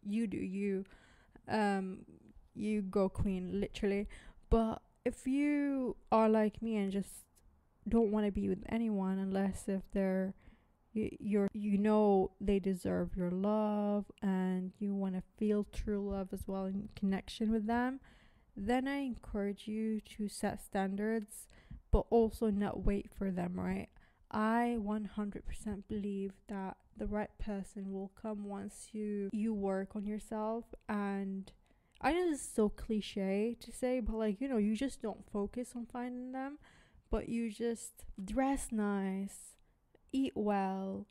you 0.06 0.28
do 0.28 0.38
you. 0.38 0.86
Um 1.48 2.00
you 2.54 2.82
go 2.82 3.10
queen 3.10 3.60
literally. 3.60 4.08
But 4.50 4.82
if 5.04 5.28
you 5.28 5.96
are 6.12 6.30
like 6.30 6.62
me 6.62 6.78
and 6.78 6.92
just 6.92 7.26
don't 7.88 8.12
want 8.12 8.26
to 8.26 8.32
be 8.32 8.50
with 8.50 8.64
anyone 8.70 9.20
unless 9.20 9.66
if 9.68 9.84
they're 9.94 10.34
you 10.94 11.16
you're 11.20 11.50
you 11.54 11.78
know 11.78 12.32
they 12.42 12.58
deserve 12.58 13.16
your 13.16 13.30
love 13.30 14.06
and 14.22 14.72
you 14.80 14.94
want 14.94 15.14
to 15.14 15.22
feel 15.38 15.66
true 15.72 16.10
love 16.10 16.30
as 16.32 16.48
well 16.48 16.66
in 16.66 16.90
connection 16.96 17.52
with 17.52 17.68
them 17.68 18.00
then 18.56 18.88
i 18.88 18.98
encourage 18.98 19.68
you 19.68 20.00
to 20.02 20.28
set 20.28 20.62
standards 20.62 21.48
but 21.92 22.06
also 22.10 22.50
not 22.50 22.84
wait 22.84 23.10
for 23.18 23.32
them 23.32 23.54
right? 23.56 23.88
I 24.32 24.78
100% 24.82 25.84
believe 25.88 26.34
that 26.50 26.76
the 26.98 27.06
right 27.06 27.30
person 27.40 27.94
will 27.94 28.12
come 28.22 28.44
once 28.44 28.90
you 28.92 29.30
you 29.32 29.54
work 29.54 29.96
on 29.96 30.06
yourself 30.06 30.66
and 30.90 31.52
i 32.02 32.12
know 32.12 32.30
this 32.30 32.42
is 32.42 32.50
so 32.54 32.68
cliche 32.68 33.56
to 33.62 33.72
say 33.72 34.00
but 34.02 34.16
like 34.16 34.42
you 34.42 34.48
know 34.50 34.58
you 34.58 34.76
just 34.76 35.02
don't 35.02 35.30
focus 35.32 35.72
on 35.76 35.86
finding 35.86 36.32
them 36.34 36.58
but 37.10 37.30
you 37.30 37.50
just 37.50 38.04
dress 38.26 38.70
nice 38.72 39.56
eat 40.16 40.34
well, 40.36 41.08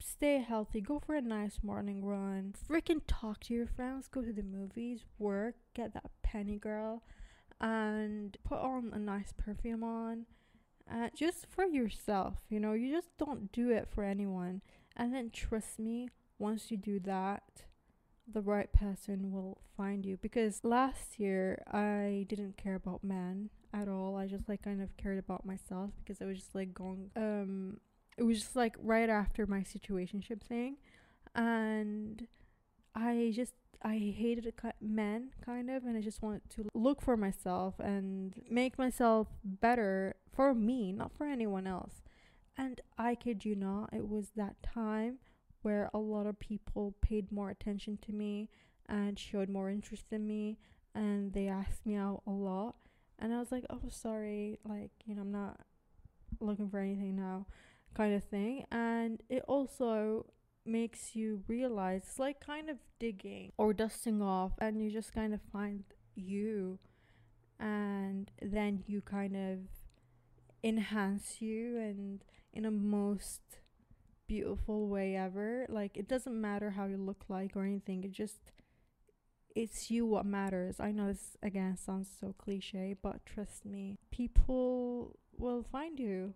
stay 0.00 0.38
healthy, 0.38 0.80
go 0.80 0.98
for 0.98 1.14
a 1.14 1.20
nice 1.20 1.58
morning 1.62 2.04
run, 2.04 2.54
freaking 2.68 3.00
talk 3.06 3.40
to 3.40 3.54
your 3.54 3.66
friends, 3.66 4.08
go 4.08 4.22
to 4.22 4.32
the 4.32 4.42
movies, 4.42 5.04
work, 5.18 5.56
get 5.74 5.94
that 5.94 6.10
penny 6.22 6.56
girl, 6.56 7.02
and 7.60 8.36
put 8.44 8.58
on 8.58 8.90
a 8.92 8.98
nice 8.98 9.32
perfume 9.36 9.82
on. 9.82 10.26
Uh, 10.90 11.08
just 11.14 11.46
for 11.50 11.64
yourself, 11.64 12.34
you 12.48 12.58
know, 12.58 12.72
you 12.72 12.94
just 12.94 13.16
don't 13.18 13.52
do 13.52 13.70
it 13.70 13.88
for 13.92 14.04
anyone. 14.04 14.62
And 14.96 15.14
then 15.14 15.30
trust 15.30 15.78
me, 15.78 16.08
once 16.38 16.70
you 16.70 16.76
do 16.76 16.98
that, 17.00 17.64
the 18.30 18.40
right 18.40 18.72
person 18.72 19.32
will 19.32 19.58
find 19.76 20.04
you. 20.04 20.16
Because 20.20 20.64
last 20.64 21.18
year 21.18 21.62
I 21.70 22.26
didn't 22.28 22.56
care 22.56 22.74
about 22.74 23.04
men 23.04 23.50
at 23.72 23.88
all. 23.88 24.16
I 24.16 24.26
just 24.26 24.48
like 24.48 24.62
kind 24.62 24.82
of 24.82 24.96
cared 24.96 25.18
about 25.18 25.44
myself 25.44 25.90
because 25.98 26.22
I 26.22 26.24
was 26.24 26.38
just 26.38 26.54
like 26.54 26.72
going 26.74 27.10
um 27.16 27.78
it 28.18 28.24
was 28.24 28.40
just 28.40 28.56
like 28.56 28.76
right 28.82 29.08
after 29.08 29.46
my 29.46 29.60
situationship 29.60 30.42
thing 30.42 30.76
and 31.34 32.26
i 32.94 33.32
just 33.34 33.54
i 33.82 33.94
hated 33.94 34.52
men 34.80 35.30
kind 35.44 35.70
of 35.70 35.84
and 35.84 35.96
i 35.96 36.00
just 36.00 36.20
wanted 36.20 36.42
to 36.50 36.66
look 36.74 37.00
for 37.00 37.16
myself 37.16 37.78
and 37.78 38.34
make 38.50 38.76
myself 38.76 39.28
better 39.44 40.16
for 40.34 40.52
me 40.54 40.92
not 40.92 41.12
for 41.16 41.26
anyone 41.26 41.66
else. 41.66 42.02
And 42.56 42.80
i 42.96 43.14
kid 43.14 43.44
you 43.44 43.54
not 43.54 43.90
it 43.92 44.08
was 44.08 44.30
that 44.36 44.62
time 44.62 45.18
where 45.62 45.90
a 45.94 45.98
lot 45.98 46.26
of 46.26 46.40
people 46.40 46.94
paid 47.00 47.30
more 47.30 47.50
attention 47.50 47.98
to 48.02 48.12
me 48.12 48.48
and 48.88 49.18
showed 49.18 49.48
more 49.48 49.70
interest 49.70 50.06
in 50.10 50.26
me 50.26 50.58
and 50.94 51.32
they 51.32 51.46
asked 51.46 51.86
me 51.86 51.94
out 51.94 52.22
a 52.26 52.30
lot. 52.30 52.74
And 53.18 53.32
i 53.32 53.38
was 53.38 53.52
like 53.52 53.64
oh 53.70 53.82
sorry 53.88 54.58
like 54.64 54.90
you 55.06 55.14
know 55.14 55.22
i'm 55.22 55.32
not 55.32 55.60
looking 56.40 56.68
for 56.68 56.78
anything 56.78 57.16
now 57.16 57.46
kind 57.94 58.14
of 58.14 58.24
thing 58.24 58.64
and 58.70 59.22
it 59.28 59.42
also 59.48 60.26
makes 60.64 61.16
you 61.16 61.42
realize 61.48 62.02
it's 62.04 62.18
like 62.18 62.40
kind 62.40 62.68
of 62.68 62.76
digging 62.98 63.52
or 63.56 63.72
dusting 63.72 64.20
off 64.20 64.52
and 64.58 64.82
you 64.82 64.90
just 64.90 65.12
kind 65.12 65.32
of 65.32 65.40
find 65.52 65.84
you 66.14 66.78
and 67.58 68.30
then 68.40 68.84
you 68.86 69.00
kind 69.00 69.34
of 69.34 69.58
enhance 70.62 71.40
you 71.40 71.78
and 71.78 72.24
in 72.52 72.64
a 72.64 72.70
most 72.70 73.40
beautiful 74.26 74.88
way 74.88 75.16
ever. 75.16 75.66
Like 75.68 75.96
it 75.96 76.08
doesn't 76.08 76.38
matter 76.38 76.70
how 76.70 76.86
you 76.86 76.96
look 76.96 77.24
like 77.28 77.56
or 77.56 77.64
anything 77.64 78.04
it 78.04 78.12
just 78.12 78.52
it's 79.56 79.90
you 79.90 80.06
what 80.06 80.26
matters. 80.26 80.76
I 80.78 80.92
know 80.92 81.08
this 81.08 81.36
again 81.42 81.76
sounds 81.76 82.10
so 82.20 82.34
cliche 82.36 82.94
but 83.00 83.24
trust 83.24 83.64
me 83.64 83.98
people 84.10 85.16
will 85.36 85.62
find 85.62 85.98
you 85.98 86.34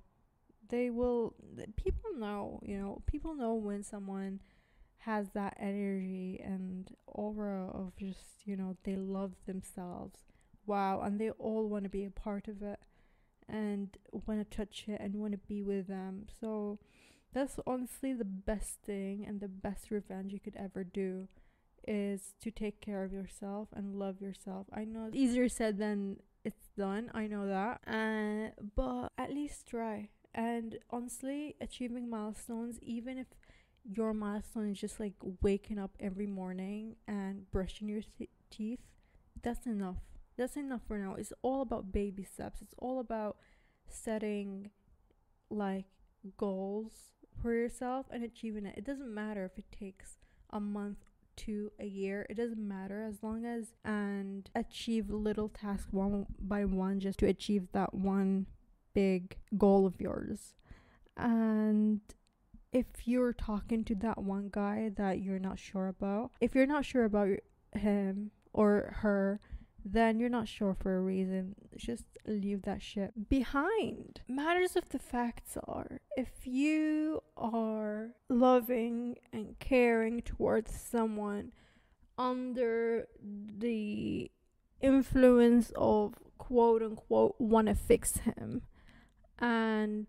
they 0.73 0.89
will 0.89 1.35
people 1.77 2.11
know 2.17 2.59
you 2.65 2.77
know 2.77 3.03
people 3.07 3.35
know 3.35 3.53
when 3.53 3.85
someone 3.85 4.41
has 5.01 5.29
that 5.35 5.55
energy 5.61 6.41
and 6.43 6.91
aura 7.07 7.69
of 7.69 7.95
just 7.97 8.47
you 8.47 8.57
know 8.57 8.77
they 8.85 8.97
love 8.97 9.33
themselves. 9.47 10.21
Wow 10.65 11.03
and 11.03 11.21
they 11.21 11.31
all 11.31 11.69
want 11.69 11.85
to 11.85 11.91
be 11.91 12.05
a 12.05 12.11
part 12.11 12.49
of 12.49 12.63
it 12.63 12.79
and 13.49 13.97
want 14.27 14.41
to 14.41 14.57
touch 14.57 14.85
it 14.89 15.01
and 15.01 15.17
want 15.17 15.33
to 15.33 15.39
be 15.39 15.63
with 15.63 15.89
them. 15.89 16.27
So 16.41 16.79
that's 17.35 17.59
honestly 17.67 18.13
the 18.15 18.25
best 18.25 18.79
thing 18.87 19.25
and 19.27 19.41
the 19.41 19.49
best 19.49 19.91
revenge 19.91 20.33
you 20.33 20.41
could 20.41 20.57
ever 20.57 20.85
do 20.85 21.29
is 21.87 22.35
to 22.41 22.51
take 22.51 22.81
care 22.81 23.03
of 23.03 23.13
yourself 23.13 23.69
and 23.75 23.97
love 23.97 24.21
yourself. 24.21 24.69
I 24.73 24.85
know 24.85 25.11
easier 25.13 25.49
said 25.49 25.79
than 25.79 26.19
it's 26.45 26.69
done 26.77 27.09
i 27.15 27.27
know 27.29 27.47
that 27.47 27.81
uh, 27.87 28.51
but 28.75 29.13
at 29.17 29.33
least 29.33 29.65
try 29.69 30.09
and 30.35 30.79
honestly, 30.91 31.57
achieving 31.61 32.09
milestones, 32.09 32.79
even 32.83 33.19
if 33.19 33.27
your 33.85 34.15
milestone 34.15 34.71
is 34.71 34.81
just 34.81 35.01
like 35.01 35.15
waking 35.41 35.79
up 35.79 35.91
every 36.01 36.27
morning 36.27 36.97
and 37.07 37.51
brushing 37.51 37.89
your 37.89 38.03
th- 38.19 38.31
teeth, 38.51 38.81
that's 39.43 39.67
enough. 39.67 39.97
That's 40.37 40.57
enough 40.57 40.83
for 40.87 40.99
now. 40.99 41.15
It's 41.15 41.33
all 41.43 41.63
about 41.63 41.93
baby 41.93 42.25
steps. 42.25 42.63
It's 42.63 42.75
all 42.79 43.01
about 43.01 43.37
setting 43.89 44.71
like 45.51 45.87
goals 46.37 46.93
for 47.43 47.53
yourself 47.53 48.07
and 48.11 48.25
achieving 48.25 48.67
it. 48.67 48.75
It 48.79 48.85
doesn't 48.85 49.13
matter 49.13 49.45
if 49.45 49.59
it 49.59 49.71
takes 49.77 50.19
a 50.51 50.61
month 50.61 50.99
to 51.35 51.73
a 51.81 51.87
year 51.87 52.27
it 52.29 52.35
doesn't 52.35 52.67
matter 52.67 53.03
as 53.03 53.23
long 53.23 53.45
as 53.45 53.73
and 53.85 54.51
achieve 54.55 55.09
little 55.11 55.49
tasks 55.49 55.91
one 55.91 56.27
by 56.39 56.65
one 56.65 57.01
just 57.01 57.19
to 57.19 57.27
achieve 57.27 57.69
that 57.73 57.95
one 57.95 58.47
big 58.95 59.37
goal 59.57 59.87
of 59.87 60.01
yours. 60.01 60.55
And 61.17 62.01
if 62.73 62.87
you're 63.05 63.33
talking 63.33 63.85
to 63.85 63.95
that 63.97 64.19
one 64.19 64.49
guy 64.51 64.91
that 64.97 65.21
you're 65.21 65.39
not 65.39 65.59
sure 65.59 65.89
about, 65.89 66.31
if 66.41 66.55
you're 66.55 66.67
not 66.67 66.85
sure 66.85 67.05
about 67.05 67.29
him 67.75 68.31
or 68.53 68.95
her, 69.01 69.41
then 69.85 70.19
you're 70.19 70.29
not 70.29 70.49
sure 70.49 70.75
for 70.75 70.97
a 70.97 71.01
reason. 71.01 71.55
Just 71.77 72.05
leave 72.27 72.63
that 72.63 72.83
shit 72.83 73.29
behind. 73.29 74.21
Matters 74.29 74.77
of 74.77 74.89
the 74.89 74.99
facts 74.99 75.57
are 75.65 76.01
if 76.17 76.31
you 76.45 77.23
are 77.37 78.11
loving 78.29 79.17
and 79.33 79.59
caring 79.59 80.23
towards 80.23 80.73
someone 80.73 81.53
under 82.17 83.07
the 83.23 84.31
influence 84.81 85.73
of 85.77 86.15
quote 86.39 86.83
unquote 86.83 87.35
want 87.39 87.69
to 87.69 87.75
fix 87.75 88.19
him 88.19 88.63
and 89.43 90.07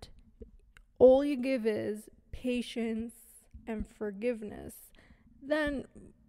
all 0.99 1.25
you 1.25 1.35
give 1.35 1.65
is 1.65 2.03
patience 2.31 3.13
and 3.67 3.85
forgiveness, 3.87 4.75
then 5.41 5.85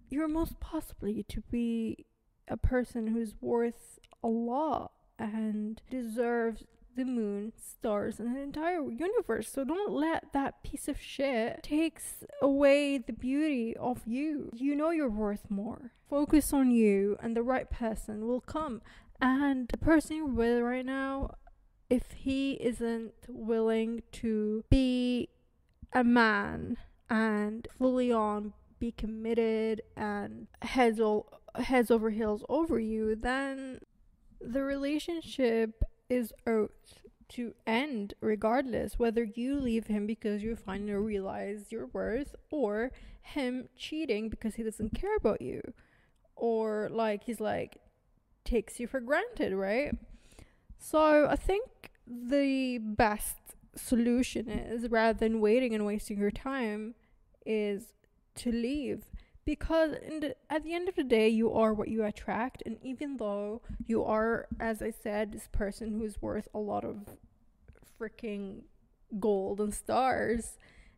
you're 0.08 0.26
most 0.26 0.58
possibly 0.58 1.22
to 1.24 1.42
be 1.50 2.06
a 2.48 2.56
person 2.56 3.08
who's 3.08 3.34
worth 3.40 3.98
a 4.22 4.28
lot 4.28 4.92
and 5.18 5.82
deserves 5.90 6.64
the 6.96 7.04
moon, 7.04 7.52
stars, 7.56 8.20
and 8.20 8.34
the 8.34 8.40
entire 8.40 8.88
universe. 8.90 9.50
So 9.50 9.64
don't 9.64 9.92
let 9.92 10.32
that 10.32 10.62
piece 10.62 10.88
of 10.88 11.00
shit 11.00 11.62
takes 11.62 12.24
away 12.40 12.98
the 12.98 13.12
beauty 13.12 13.76
of 13.76 14.02
you. 14.06 14.50
You 14.54 14.76
know 14.76 14.90
you're 14.90 15.08
worth 15.10 15.50
more. 15.50 15.92
Focus 16.08 16.52
on 16.52 16.70
you 16.70 17.16
and 17.20 17.36
the 17.36 17.42
right 17.42 17.68
person 17.70 18.26
will 18.26 18.40
come. 18.40 18.80
And 19.20 19.68
the 19.68 19.78
person 19.78 20.16
you're 20.16 20.26
with 20.26 20.62
right 20.62 20.86
now, 20.86 21.34
if 21.90 22.12
he 22.12 22.52
isn't 22.54 23.14
willing 23.28 24.02
to 24.12 24.64
be 24.70 25.28
a 25.92 26.02
man 26.02 26.76
and 27.10 27.68
fully 27.78 28.10
on 28.10 28.52
be 28.78 28.90
committed 28.90 29.82
and 29.96 30.46
heads 30.62 30.98
all 30.98 31.40
heads 31.56 31.90
over 31.90 32.10
heels 32.10 32.44
over 32.48 32.80
you, 32.80 33.14
then 33.14 33.80
the 34.40 34.62
relationship 34.62 35.84
is 36.08 36.32
out 36.46 36.72
to 37.26 37.54
end 37.66 38.14
regardless 38.20 38.98
whether 38.98 39.24
you 39.24 39.58
leave 39.58 39.86
him 39.86 40.06
because 40.06 40.42
you 40.42 40.54
finally 40.54 40.92
realize 40.92 41.72
your 41.72 41.86
worth 41.86 42.34
or 42.50 42.90
him 43.22 43.68
cheating 43.76 44.28
because 44.28 44.56
he 44.56 44.62
doesn't 44.62 44.94
care 44.94 45.16
about 45.16 45.40
you. 45.40 45.62
Or 46.36 46.88
like 46.90 47.24
he's 47.24 47.40
like 47.40 47.78
takes 48.44 48.78
you 48.78 48.86
for 48.86 49.00
granted 49.00 49.54
right 49.54 49.94
so 50.78 51.26
i 51.28 51.36
think 51.36 51.90
the 52.06 52.78
best 52.78 53.36
solution 53.76 54.48
is 54.48 54.88
rather 54.90 55.18
than 55.18 55.40
waiting 55.40 55.74
and 55.74 55.86
wasting 55.86 56.18
your 56.18 56.30
time 56.30 56.94
is 57.44 57.92
to 58.36 58.50
leave. 58.50 59.04
Because 59.44 59.92
the, 59.92 60.34
at 60.48 60.64
the 60.64 60.72
end 60.72 60.88
of 60.88 60.96
the 60.96 61.04
day 61.04 61.28
you 61.28 61.52
are 61.52 61.74
what 61.74 61.88
you 61.88 62.02
attract 62.02 62.62
and 62.64 62.78
even 62.82 63.18
though 63.18 63.60
you 63.86 64.02
are 64.02 64.48
as 64.58 64.80
i 64.80 64.90
said 64.90 65.32
this 65.32 65.48
person 65.52 65.98
who's 65.98 66.22
worth 66.22 66.48
a 66.54 66.58
lot 66.58 66.82
of 66.82 67.18
freaking 68.00 68.62
gold 69.20 69.60
and 69.60 69.74
stars 69.74 70.56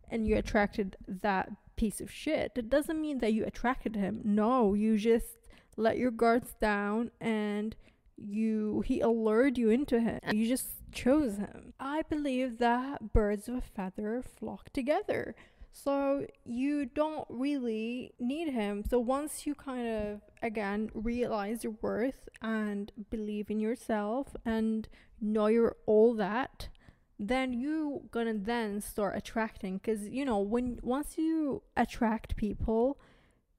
and 0.09 0.29
you 0.29 0.37
attracted 0.37 0.97
that 1.09 1.51
piece 1.75 2.01
of 2.01 2.09
shit 2.09 2.53
it 2.55 2.71
doesn't 2.71 3.01
mean 3.01 3.19
that 3.19 3.33
you 3.33 3.45
attracted 3.45 3.97
him. 3.97 4.21
No 4.23 4.75
you 4.75 4.97
just 4.97 5.39
let 5.77 5.99
your 5.99 6.13
guards 6.13 6.55
down 6.61 7.11
and 7.21 7.75
you 8.17 8.66
he 8.81 9.01
allured 9.01 9.59
you 9.59 9.71
into 9.71 10.01
him. 10.01 10.21
You 10.33 10.49
just 10.49 10.69
chose 10.93 11.37
him. 11.37 11.75
I 11.79 12.03
believe 12.03 12.59
that 12.59 13.13
birds 13.13 13.49
of 13.49 13.57
a 13.57 13.61
feather 13.61 14.23
flock 14.23 14.73
together. 14.73 15.35
So 15.73 16.27
you 16.45 16.87
don't 16.87 17.27
really 17.29 18.15
need 18.19 18.49
him. 18.49 18.83
So 18.89 18.99
once 18.99 19.47
you 19.47 19.55
kind 19.55 19.87
of 19.87 20.21
again 20.43 20.91
realize 20.95 21.65
your 21.65 21.75
worth 21.83 22.29
and 22.41 22.91
believe 23.11 23.51
in 23.51 23.61
yourself 23.61 24.35
and 24.45 24.89
know 25.21 25.49
you're 25.49 25.77
all 25.85 26.15
that, 26.15 26.71
then 27.19 27.53
you 27.53 28.09
gonna 28.11 28.35
then 28.35 28.81
start 28.81 29.17
attracting. 29.17 29.77
Because 29.77 30.09
you 30.09 30.25
know 30.25 30.39
when 30.39 30.81
once 30.83 31.19
you 31.19 31.63
attract 31.77 32.37
people 32.37 32.99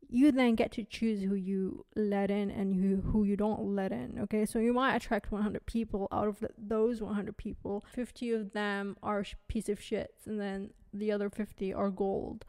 you 0.10 0.32
then 0.32 0.56
get 0.56 0.72
to 0.72 0.84
choose 0.84 1.22
who 1.22 1.36
you 1.36 1.86
let 1.96 2.32
in 2.32 2.50
and 2.50 2.74
who, 2.74 3.10
who 3.12 3.24
you 3.24 3.36
don't 3.36 3.76
let 3.76 3.92
in 3.92 4.20
okay? 4.22 4.46
So 4.46 4.60
you 4.60 4.74
might 4.74 4.96
attract 4.96 5.32
100 5.32 5.66
people 5.66 6.08
out 6.12 6.28
of 6.28 6.40
the, 6.40 6.50
those 6.58 7.02
100 7.02 7.36
people. 7.36 7.84
50 7.94 8.32
of 8.32 8.54
them 8.54 8.96
are 9.04 9.24
sh- 9.24 9.36
piece 9.48 9.70
of 9.70 9.80
shits 9.80 10.26
and 10.26 10.40
then 10.40 10.72
the 10.94 11.12
other 11.12 11.30
50 11.30 11.74
are 11.74 11.90
gold. 11.90 12.46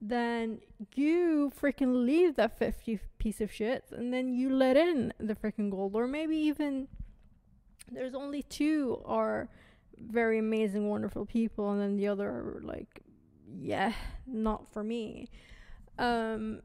Then 0.00 0.60
you 0.94 1.50
freaking 1.60 2.04
leave 2.04 2.36
that 2.36 2.58
50 2.58 3.00
piece 3.18 3.40
of 3.40 3.50
shit 3.50 3.84
and 3.90 4.12
then 4.12 4.32
you 4.32 4.50
let 4.50 4.76
in 4.76 5.12
the 5.18 5.34
freaking 5.34 5.70
gold. 5.70 5.96
Or 5.96 6.06
maybe 6.06 6.36
even 6.36 6.88
there's 7.90 8.14
only 8.14 8.42
two 8.42 9.02
are 9.04 9.48
very 9.98 10.38
amazing 10.38 10.88
wonderful 10.88 11.26
people 11.26 11.70
and 11.70 11.80
then 11.80 11.96
the 11.96 12.08
other 12.08 12.28
are 12.28 12.60
like 12.62 13.00
yeah 13.58 13.92
not 14.26 14.72
for 14.72 14.84
me. 14.84 15.28
Um 15.98 16.60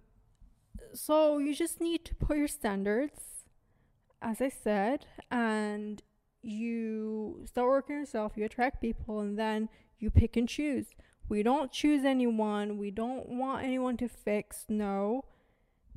so 0.94 1.38
you 1.38 1.54
just 1.54 1.80
need 1.80 2.06
to 2.06 2.15
put 2.15 2.38
your 2.38 2.48
standards 2.48 3.46
as 4.22 4.42
i 4.42 4.50
said 4.50 5.06
and 5.32 6.04
you 6.42 7.44
start 7.46 7.68
working 7.68 7.96
yourself 7.98 8.34
you 8.36 8.46
attract 8.46 8.82
people 8.82 9.20
and 9.20 9.38
then 9.38 9.70
you 10.00 10.10
pick 10.10 10.38
and 10.38 10.48
choose. 10.48 10.88
We 11.28 11.44
don't 11.44 11.72
choose 11.72 12.04
anyone. 12.04 12.78
We 12.78 12.89
don't 12.89 13.30
want 13.30 13.63
anyone 13.63 13.98
to 13.98 14.08
fix 14.08 14.65
no. 14.68 15.26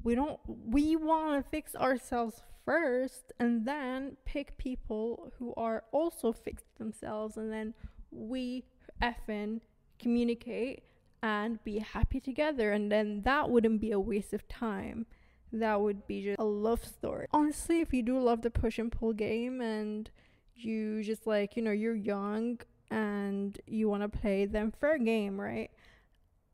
We 0.02 0.14
don't 0.14 0.40
we 0.46 0.96
want 0.96 1.42
to 1.42 1.48
fix 1.48 1.74
ourselves 1.74 2.42
first 2.64 3.32
and 3.38 3.66
then 3.66 4.16
pick 4.24 4.58
people 4.58 5.32
who 5.38 5.54
are 5.56 5.84
also 5.92 6.32
fixed 6.32 6.78
themselves 6.78 7.36
and 7.36 7.52
then 7.52 7.74
we 8.10 8.64
effing 9.00 9.60
communicate 9.98 10.82
and 11.22 11.62
be 11.64 11.78
happy 11.78 12.20
together 12.20 12.72
and 12.72 12.90
then 12.90 13.22
that 13.22 13.48
wouldn't 13.48 13.80
be 13.80 13.92
a 13.92 14.00
waste 14.00 14.32
of 14.32 14.46
time 14.48 15.06
that 15.52 15.80
would 15.80 16.06
be 16.06 16.22
just 16.22 16.38
a 16.38 16.44
love 16.44 16.84
story 16.84 17.26
honestly 17.32 17.80
if 17.80 17.92
you 17.92 18.02
do 18.02 18.18
love 18.18 18.42
the 18.42 18.50
push 18.50 18.78
and 18.78 18.90
pull 18.90 19.12
game 19.12 19.60
and 19.60 20.10
you 20.54 21.02
just 21.02 21.26
like 21.26 21.56
you 21.56 21.62
know 21.62 21.70
you're 21.70 21.94
young 21.94 22.58
and 22.90 23.60
you 23.66 23.88
want 23.88 24.02
to 24.02 24.08
play 24.08 24.44
them 24.44 24.72
fair 24.80 24.98
game 24.98 25.40
right 25.40 25.70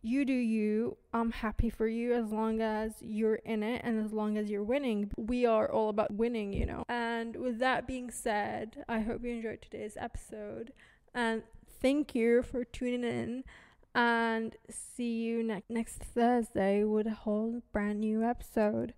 you 0.02 0.24
do 0.24 0.32
you. 0.32 0.96
I'm 1.12 1.32
happy 1.32 1.70
for 1.70 1.88
you 1.88 2.14
as 2.14 2.30
long 2.30 2.60
as 2.60 2.92
you're 3.00 3.36
in 3.36 3.62
it 3.62 3.82
and 3.84 4.04
as 4.04 4.12
long 4.12 4.38
as 4.38 4.48
you're 4.48 4.62
winning. 4.62 5.10
We 5.16 5.44
are 5.44 5.70
all 5.70 5.88
about 5.88 6.12
winning, 6.12 6.52
you 6.52 6.66
know. 6.66 6.84
And 6.88 7.34
with 7.36 7.58
that 7.58 7.86
being 7.86 8.10
said, 8.10 8.84
I 8.88 9.00
hope 9.00 9.24
you 9.24 9.30
enjoyed 9.30 9.60
today's 9.60 9.96
episode 9.98 10.72
and 11.14 11.42
thank 11.80 12.14
you 12.14 12.42
for 12.42 12.64
tuning 12.64 13.04
in 13.04 13.44
and 13.94 14.56
see 14.70 15.22
you 15.22 15.42
ne- 15.42 15.62
next 15.68 15.98
Thursday 16.02 16.84
with 16.84 17.06
a 17.06 17.14
whole 17.14 17.62
brand 17.72 18.00
new 18.00 18.22
episode. 18.22 18.94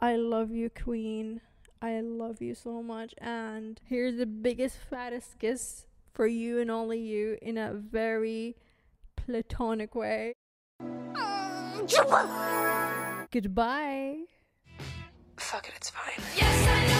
I 0.00 0.16
love 0.16 0.50
you, 0.50 0.70
Queen. 0.70 1.40
I 1.80 2.00
love 2.00 2.40
you 2.40 2.54
so 2.54 2.82
much. 2.82 3.14
And 3.18 3.80
here's 3.84 4.16
the 4.16 4.26
biggest, 4.26 4.76
fattest 4.78 5.38
kiss 5.38 5.86
for 6.12 6.26
you 6.26 6.58
and 6.58 6.70
only 6.70 6.98
you 6.98 7.38
in 7.42 7.58
a 7.58 7.72
very 7.74 8.56
platonic 9.16 9.94
way. 9.94 10.32
Goodbye. 13.30 14.24
Fuck 15.36 15.68
it, 15.68 15.74
it's 15.76 15.90
fine. 15.90 16.24
Yes, 16.36 16.95